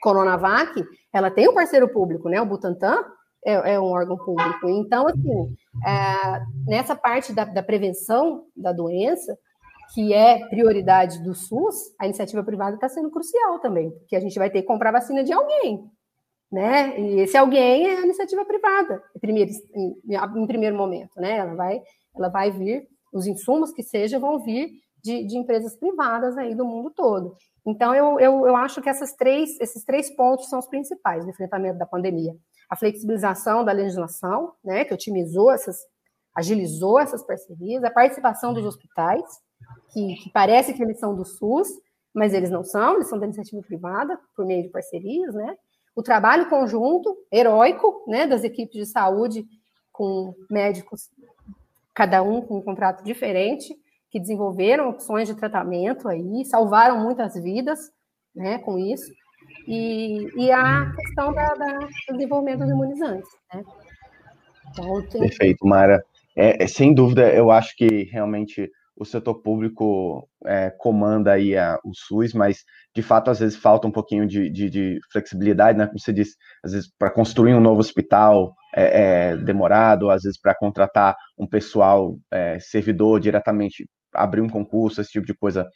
Coronavac, 0.02 0.84
ela 1.14 1.32
tem 1.32 1.48
um 1.48 1.54
parceiro 1.54 1.88
público, 1.90 2.28
né, 2.28 2.42
o 2.42 2.46
Butantan, 2.46 3.06
é, 3.46 3.74
é 3.74 3.80
um 3.80 3.86
órgão 3.86 4.18
público. 4.18 4.70
Então, 4.70 5.08
assim, 5.08 5.56
é, 5.86 6.42
nessa 6.66 6.96
parte 6.96 7.34
da, 7.34 7.46
da, 7.46 7.64
prevenção 7.64 8.46
da 8.56 8.72
doença, 8.72 9.38
que 9.94 10.14
é 10.14 10.48
prioridade 10.48 11.22
do 11.24 11.34
SUS, 11.34 11.76
a 12.00 12.06
iniciativa 12.06 12.44
privada 12.44 12.76
está 12.76 12.88
sendo 12.88 13.12
crucial 13.12 13.60
também, 13.60 13.92
porque 13.92 14.16
a 14.16 14.20
gente 14.20 14.38
vai 14.38 14.50
ter 14.50 14.62
que 14.62 14.68
comprar 14.68 14.92
vacina 14.92 15.24
de 15.24 15.34
alguém, 15.34 15.84
né? 16.52 17.00
E 17.00 17.20
esse 17.22 17.36
alguém 17.36 17.88
é 17.88 17.98
a 17.98 18.06
iniciativa 18.06 18.46
privada, 18.46 19.02
em 19.16 19.20
primeiro, 19.20 19.52
em, 19.76 19.96
em 20.36 20.48
primeiro 20.48 20.78
momento, 20.78 21.20
né? 21.20 21.38
Ela 21.38 21.56
vai, 21.56 21.82
ela 22.16 22.30
vai 22.30 22.52
vir, 22.52 22.88
os 23.14 23.28
insumos 23.28 23.74
que 23.74 23.84
seja 23.84 24.20
vão 24.20 24.40
vir 24.40 24.70
de, 25.04 25.26
de 25.26 25.38
empresas 25.38 25.76
privadas 25.76 26.38
aí 26.38 26.56
do 26.56 26.66
mundo 26.66 26.92
todo. 26.92 27.36
Então, 27.66 27.94
eu, 27.94 28.20
eu, 28.20 28.48
eu 28.48 28.56
acho 28.56 28.82
que 28.82 28.90
essas 28.90 29.14
três, 29.14 29.60
esses 29.60 29.84
três 29.84 30.10
pontos 30.16 30.48
são 30.48 30.58
os 30.58 30.68
principais 30.68 31.26
no 31.26 31.32
enfrentamento 31.32 31.78
da 31.78 31.86
pandemia 31.86 32.34
a 32.72 32.76
flexibilização 32.78 33.66
da 33.66 33.74
legislação, 33.74 34.54
né, 34.64 34.86
que 34.86 34.94
otimizou 34.94 35.52
essas, 35.52 35.78
agilizou 36.34 36.98
essas 37.02 37.22
parcerias, 37.22 37.84
a 37.84 37.92
participação 37.92 38.54
dos 38.54 38.66
hospitais, 38.66 39.26
que, 39.92 40.16
que, 40.16 40.30
parece 40.32 40.74
que 40.74 40.82
eles 40.82 40.98
são 40.98 41.14
do 41.14 41.26
SUS, 41.26 41.68
mas 42.14 42.34
eles 42.34 42.50
não 42.50 42.64
são, 42.64 42.96
eles 42.96 43.10
são 43.10 43.20
da 43.20 43.26
iniciativa 43.26 43.62
privada, 43.62 44.18
por 44.34 44.46
meio 44.46 44.64
de 44.64 44.70
parcerias, 44.70 45.34
né? 45.36 45.58
O 45.94 46.02
trabalho 46.02 46.50
conjunto, 46.50 47.14
heróico, 47.30 48.06
né, 48.08 48.26
das 48.26 48.46
equipes 48.46 48.78
de 48.78 48.86
saúde 48.86 49.46
com 49.92 50.34
médicos, 50.50 51.10
cada 51.94 52.24
um 52.24 52.42
com 52.42 52.60
um 52.60 52.62
contrato 52.62 53.04
diferente, 53.04 53.76
que 54.10 54.20
desenvolveram 54.20 54.90
opções 54.90 55.28
de 55.28 55.36
tratamento 55.36 56.08
aí, 56.08 56.46
salvaram 56.46 57.02
muitas 57.02 57.34
vidas, 57.34 57.92
né, 58.34 58.60
com 58.60 58.80
isso 58.80 59.12
e, 59.68 60.28
e 60.38 60.52
a 60.52 60.92
questão 60.96 61.34
da, 61.34 61.54
da, 61.54 61.80
do 62.10 62.14
desenvolvimento 62.14 62.60
dos 62.60 62.70
imunizantes. 62.70 63.30
Né? 63.54 63.64
Então. 64.70 65.02
Perfeito, 65.20 65.66
Mara. 65.66 66.04
É, 66.36 66.64
é, 66.64 66.68
sem 66.68 66.94
dúvida, 66.94 67.32
eu 67.34 67.52
acho 67.52 67.76
que 67.76 68.04
realmente 68.12 68.70
o 68.96 69.06
setor 69.06 69.42
público 69.42 70.30
é, 70.46 70.70
comanda 70.70 71.34
aí 71.34 71.58
a, 71.58 71.78
o 71.84 71.92
SUS, 71.94 72.34
mas 72.34 72.64
de 72.96 73.02
fato 73.02 73.32
às 73.32 73.40
vezes 73.40 73.58
falta 73.58 73.88
um 73.88 73.92
pouquinho 73.92 74.28
de, 74.28 74.50
de, 74.50 74.70
de 74.70 75.00
flexibilidade, 75.12 75.78
né? 75.78 75.88
Como 75.88 76.00
você 76.00 76.14
disse, 76.14 76.36
às 76.64 76.74
vezes 76.74 76.90
para 77.00 77.10
construir 77.10 77.54
um 77.54 77.60
novo 77.60 77.80
hospital 77.80 78.54
é, 78.76 79.32
é 79.32 79.38
demorado, 79.38 80.10
às 80.10 80.24
vezes 80.24 80.40
para 80.40 80.56
contratar 80.56 81.16
um 81.38 81.48
pessoal 81.48 82.18
é, 82.32 82.60
servidor 82.60 83.20
diretamente, 83.20 83.88
abrir 84.14 84.42
um 84.42 84.50
concurso, 84.50 85.02
esse 85.02 85.12
tipo 85.12 85.26
de 85.26 85.34
coisa, 85.34 85.68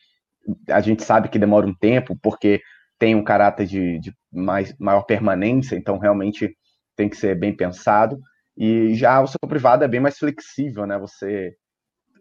a 0.69 0.79
gente 0.79 1.03
sabe 1.03 1.29
que 1.29 1.39
demora 1.39 1.65
um 1.65 1.73
tempo, 1.73 2.17
porque 2.21 2.61
tem 2.97 3.15
um 3.15 3.23
caráter 3.23 3.65
de, 3.65 3.99
de 3.99 4.13
mais, 4.31 4.75
maior 4.79 5.03
permanência, 5.03 5.75
então 5.75 5.97
realmente 5.97 6.55
tem 6.95 7.09
que 7.09 7.17
ser 7.17 7.37
bem 7.37 7.55
pensado. 7.55 8.17
E 8.57 8.95
já 8.95 9.21
o 9.21 9.27
setor 9.27 9.47
privado 9.47 9.83
é 9.83 9.87
bem 9.87 9.99
mais 9.99 10.17
flexível, 10.17 10.85
né? 10.85 10.97
Você 10.97 11.53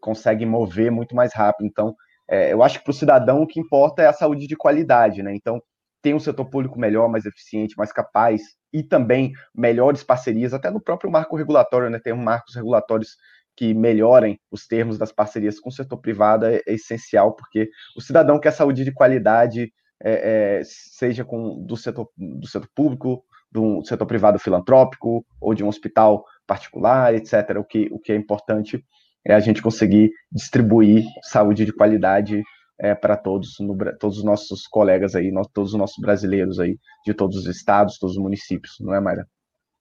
consegue 0.00 0.44
mover 0.44 0.90
muito 0.90 1.14
mais 1.14 1.32
rápido. 1.32 1.66
Então, 1.66 1.94
é, 2.28 2.52
eu 2.52 2.62
acho 2.62 2.78
que 2.78 2.84
para 2.84 2.90
o 2.90 2.94
cidadão 2.94 3.42
o 3.42 3.46
que 3.46 3.60
importa 3.60 4.02
é 4.02 4.06
a 4.06 4.12
saúde 4.12 4.46
de 4.46 4.56
qualidade, 4.56 5.22
né? 5.22 5.34
Então, 5.34 5.62
tem 6.02 6.12
um 6.14 6.20
setor 6.20 6.44
público 6.46 6.78
melhor, 6.78 7.08
mais 7.08 7.24
eficiente, 7.24 7.76
mais 7.78 7.92
capaz 7.92 8.42
e 8.72 8.82
também 8.82 9.32
melhores 9.54 10.02
parcerias, 10.02 10.52
até 10.52 10.70
no 10.70 10.80
próprio 10.82 11.10
marco 11.10 11.36
regulatório, 11.36 11.88
né? 11.88 11.98
Tem 12.02 12.12
marcos 12.12 12.54
regulatórios 12.54 13.16
que 13.56 13.72
melhorem 13.72 14.38
os 14.50 14.66
termos 14.66 14.98
das 14.98 15.12
parcerias 15.12 15.60
com 15.60 15.70
o 15.70 15.72
setor 15.72 15.98
privado 15.98 16.44
é, 16.44 16.56
é 16.66 16.74
essencial, 16.74 17.34
porque 17.34 17.70
o 17.96 18.00
cidadão 18.00 18.38
quer 18.40 18.50
saúde 18.50 18.84
de 18.84 18.92
qualidade 18.92 19.72
é, 20.02 20.58
é, 20.58 20.62
seja 20.64 21.24
com 21.24 21.64
do 21.64 21.76
setor, 21.76 22.08
do 22.16 22.46
setor 22.46 22.68
público, 22.74 23.24
do 23.50 23.84
setor 23.84 24.06
privado 24.06 24.38
filantrópico 24.38 25.24
ou 25.40 25.54
de 25.54 25.62
um 25.62 25.68
hospital 25.68 26.24
particular, 26.46 27.14
etc. 27.14 27.58
O 27.58 27.64
que, 27.64 27.88
o 27.92 27.98
que 27.98 28.12
é 28.12 28.16
importante 28.16 28.84
é 29.24 29.34
a 29.34 29.40
gente 29.40 29.62
conseguir 29.62 30.10
distribuir 30.30 31.04
saúde 31.22 31.64
de 31.64 31.72
qualidade 31.72 32.42
é, 32.78 32.94
para 32.94 33.16
todos, 33.16 33.56
no, 33.60 33.76
todos 33.98 34.18
os 34.18 34.24
nossos 34.24 34.66
colegas 34.66 35.14
aí, 35.14 35.30
nós, 35.30 35.46
todos 35.52 35.72
os 35.72 35.78
nossos 35.78 35.98
brasileiros 36.00 36.58
aí, 36.58 36.76
de 37.06 37.14
todos 37.14 37.36
os 37.36 37.46
estados, 37.46 37.98
todos 37.98 38.16
os 38.16 38.22
municípios, 38.22 38.76
não 38.80 38.94
é, 38.94 39.00
Mayra? 39.00 39.26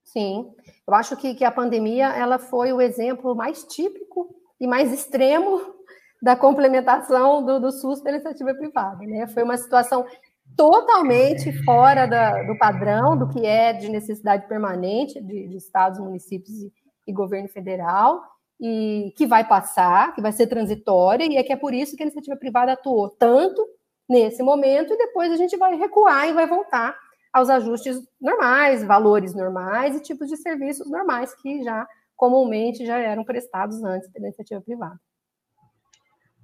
Sim, 0.03 0.45
eu 0.87 0.93
acho 0.93 1.17
que, 1.17 1.33
que 1.33 1.43
a 1.43 1.51
pandemia 1.51 2.09
ela 2.09 2.37
foi 2.37 2.71
o 2.71 2.79
exemplo 2.79 3.35
mais 3.35 3.63
típico 3.63 4.35
e 4.59 4.67
mais 4.67 4.93
extremo 4.93 5.73
da 6.23 6.37
complementação 6.37 7.43
do, 7.45 7.59
do 7.59 7.69
SUS 7.69 7.99
pela 7.99 8.15
iniciativa 8.15 8.53
privada. 8.53 9.05
Né? 9.05 9.27
Foi 9.27 9.43
uma 9.43 9.57
situação 9.57 10.05
totalmente 10.55 11.51
fora 11.65 12.05
da, 12.05 12.43
do 12.43 12.57
padrão 12.57 13.17
do 13.17 13.27
que 13.27 13.45
é 13.45 13.73
de 13.73 13.89
necessidade 13.89 14.47
permanente 14.47 15.21
de, 15.21 15.49
de 15.49 15.57
estados, 15.57 15.99
municípios 15.99 16.61
e, 16.61 16.71
e, 17.05 17.11
governo 17.11 17.49
federal. 17.49 18.21
e 18.57 19.13
que 19.17 19.27
vai 19.27 19.45
passar, 19.45 20.15
que 20.15 20.21
vai 20.21 20.31
ser 20.31 20.47
transitória, 20.47 21.25
e 21.25 21.35
é 21.35 21.43
que 21.43 21.51
é 21.51 21.57
por 21.57 21.73
isso 21.73 21.97
que 21.97 22.03
a 22.03 22.05
iniciativa 22.05 22.37
privada 22.37 22.71
atuou 22.71 23.09
tanto 23.09 23.61
nesse 24.07 24.41
momento, 24.41 24.93
e 24.93 24.97
depois 24.97 25.29
a 25.29 25.35
gente 25.35 25.57
vai 25.57 25.75
recuar 25.75 26.29
e 26.29 26.33
vai 26.33 26.47
voltar 26.47 26.97
aos 27.33 27.49
ajustes 27.49 27.99
normais, 28.21 28.81
valores 28.81 29.33
normais 29.33 29.97
e 29.97 30.01
tipos 30.01 30.29
de 30.29 30.37
serviços 30.37 30.89
normais 30.89 31.35
que 31.35 31.63
já 31.63 31.85
comumente 32.15 32.85
já 32.85 32.97
eram 32.97 33.25
prestados 33.25 33.83
antes 33.83 34.09
pela 34.09 34.27
iniciativa 34.27 34.61
privada. 34.61 34.97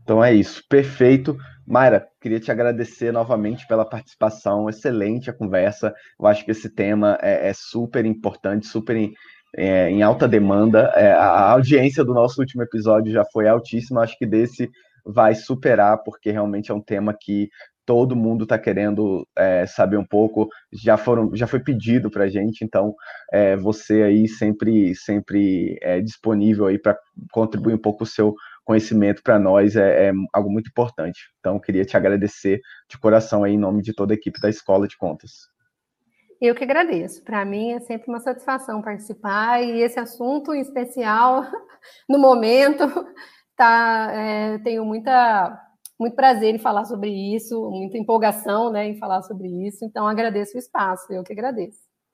Então 0.10 0.24
é 0.24 0.34
isso, 0.34 0.64
perfeito. 0.68 1.38
Mayra, 1.68 2.07
queria 2.20 2.39
te 2.39 2.51
agradecer 2.51 3.14
novamente 3.14 3.68
pela 3.68 3.88
participação, 3.88 4.68
excelente 4.68 5.30
a 5.30 5.34
conversa. 5.34 5.93
Eu 6.20 6.26
acho 6.26 6.43
que 6.43 6.49
esse 6.49 6.68
tema 6.68 7.16
é, 7.22 7.49
é 7.49 7.53
super 7.53 8.03
importante, 8.07 8.66
super 8.66 8.95
em, 8.95 9.14
é, 9.55 9.88
em 9.88 10.01
alta 10.01 10.28
demanda. 10.28 10.91
É, 10.95 11.12
a 11.12 11.51
audiência 11.51 12.03
do 12.03 12.16
nosso 12.16 12.41
último 12.41 12.64
episódio 12.64 13.14
já 13.14 13.24
foi 13.32 13.47
altíssima, 13.47 14.01
acho 14.01 14.18
que 14.18 14.26
desse 14.26 14.68
vai 15.05 15.36
superar, 15.36 15.99
porque 16.03 16.32
realmente 16.32 16.72
é 16.72 16.74
um 16.74 16.82
tema 16.82 17.14
que 17.14 17.47
todo 17.86 18.16
mundo 18.16 18.43
está 18.43 18.57
querendo 18.57 19.28
é, 19.36 19.66
saber 19.66 19.97
um 19.97 20.05
pouco, 20.05 20.47
já 20.72 20.95
foram, 20.95 21.36
já 21.36 21.47
foi 21.47 21.60
pedido 21.60 22.10
para 22.12 22.26
a 22.26 22.30
gente, 22.30 22.64
então 22.64 22.93
é, 23.34 23.55
você 23.55 24.03
aí 24.03 24.28
sempre, 24.28 24.93
sempre 24.93 25.76
é 25.82 25.99
disponível 25.99 26.68
aí 26.68 26.78
para 26.78 26.95
contribuir 27.32 27.74
um 27.74 27.82
pouco 27.82 28.03
o 28.03 28.07
seu 28.07 28.36
conhecimento 28.70 29.24
para 29.24 29.39
nós 29.39 29.76
é, 29.76 30.09
é, 30.09 30.11
algo 30.32 30.47
muito 30.47 30.70
importante. 30.70 31.22
Então 31.39 31.59
queria 31.59 31.84
te 31.84 31.97
agradecer 31.97 32.61
de 32.88 32.99
coração 32.99 33.43
aí 33.43 33.53
em 33.53 33.57
nome 33.57 33.82
de 33.82 33.95
toda 33.95 34.13
a 34.13 34.15
equipe 34.15 34.39
da 34.39 34.47
Escola 34.47 34.88
de 34.88 34.95
Contas. 34.95 35.32
Eu 36.39 36.53
que 36.53 36.63
agradeço. 36.63 37.24
Para 37.24 37.43
mim 37.43 37.72
é 37.72 37.80
sempre 37.80 38.09
uma 38.09 38.20
satisfação 38.20 38.80
participar 38.80 39.63
e 39.63 39.82
esse 39.82 39.99
assunto 39.99 40.53
em 40.53 40.61
especial 40.61 41.47
no 42.07 42.20
momento 42.20 42.86
tá, 43.57 44.11
é, 44.13 44.59
tenho 44.59 44.86
muita 44.86 45.65
muito 45.99 46.15
prazer 46.15 46.53
em 46.53 46.59
falar 46.59 46.86
sobre 46.86 47.09
isso, 47.09 47.72
muita 47.72 47.97
empolgação 47.97 48.72
né, 48.72 48.88
em 48.88 48.99
falar 48.99 49.24
sobre 49.24 49.47
isso, 49.67 49.84
então 49.84 50.07
agradeço 50.07 50.55
o 50.55 50.59
espaço, 50.59 51.11
eu 51.11 51.24
que 51.24 51.34
agradeço. 51.34 51.88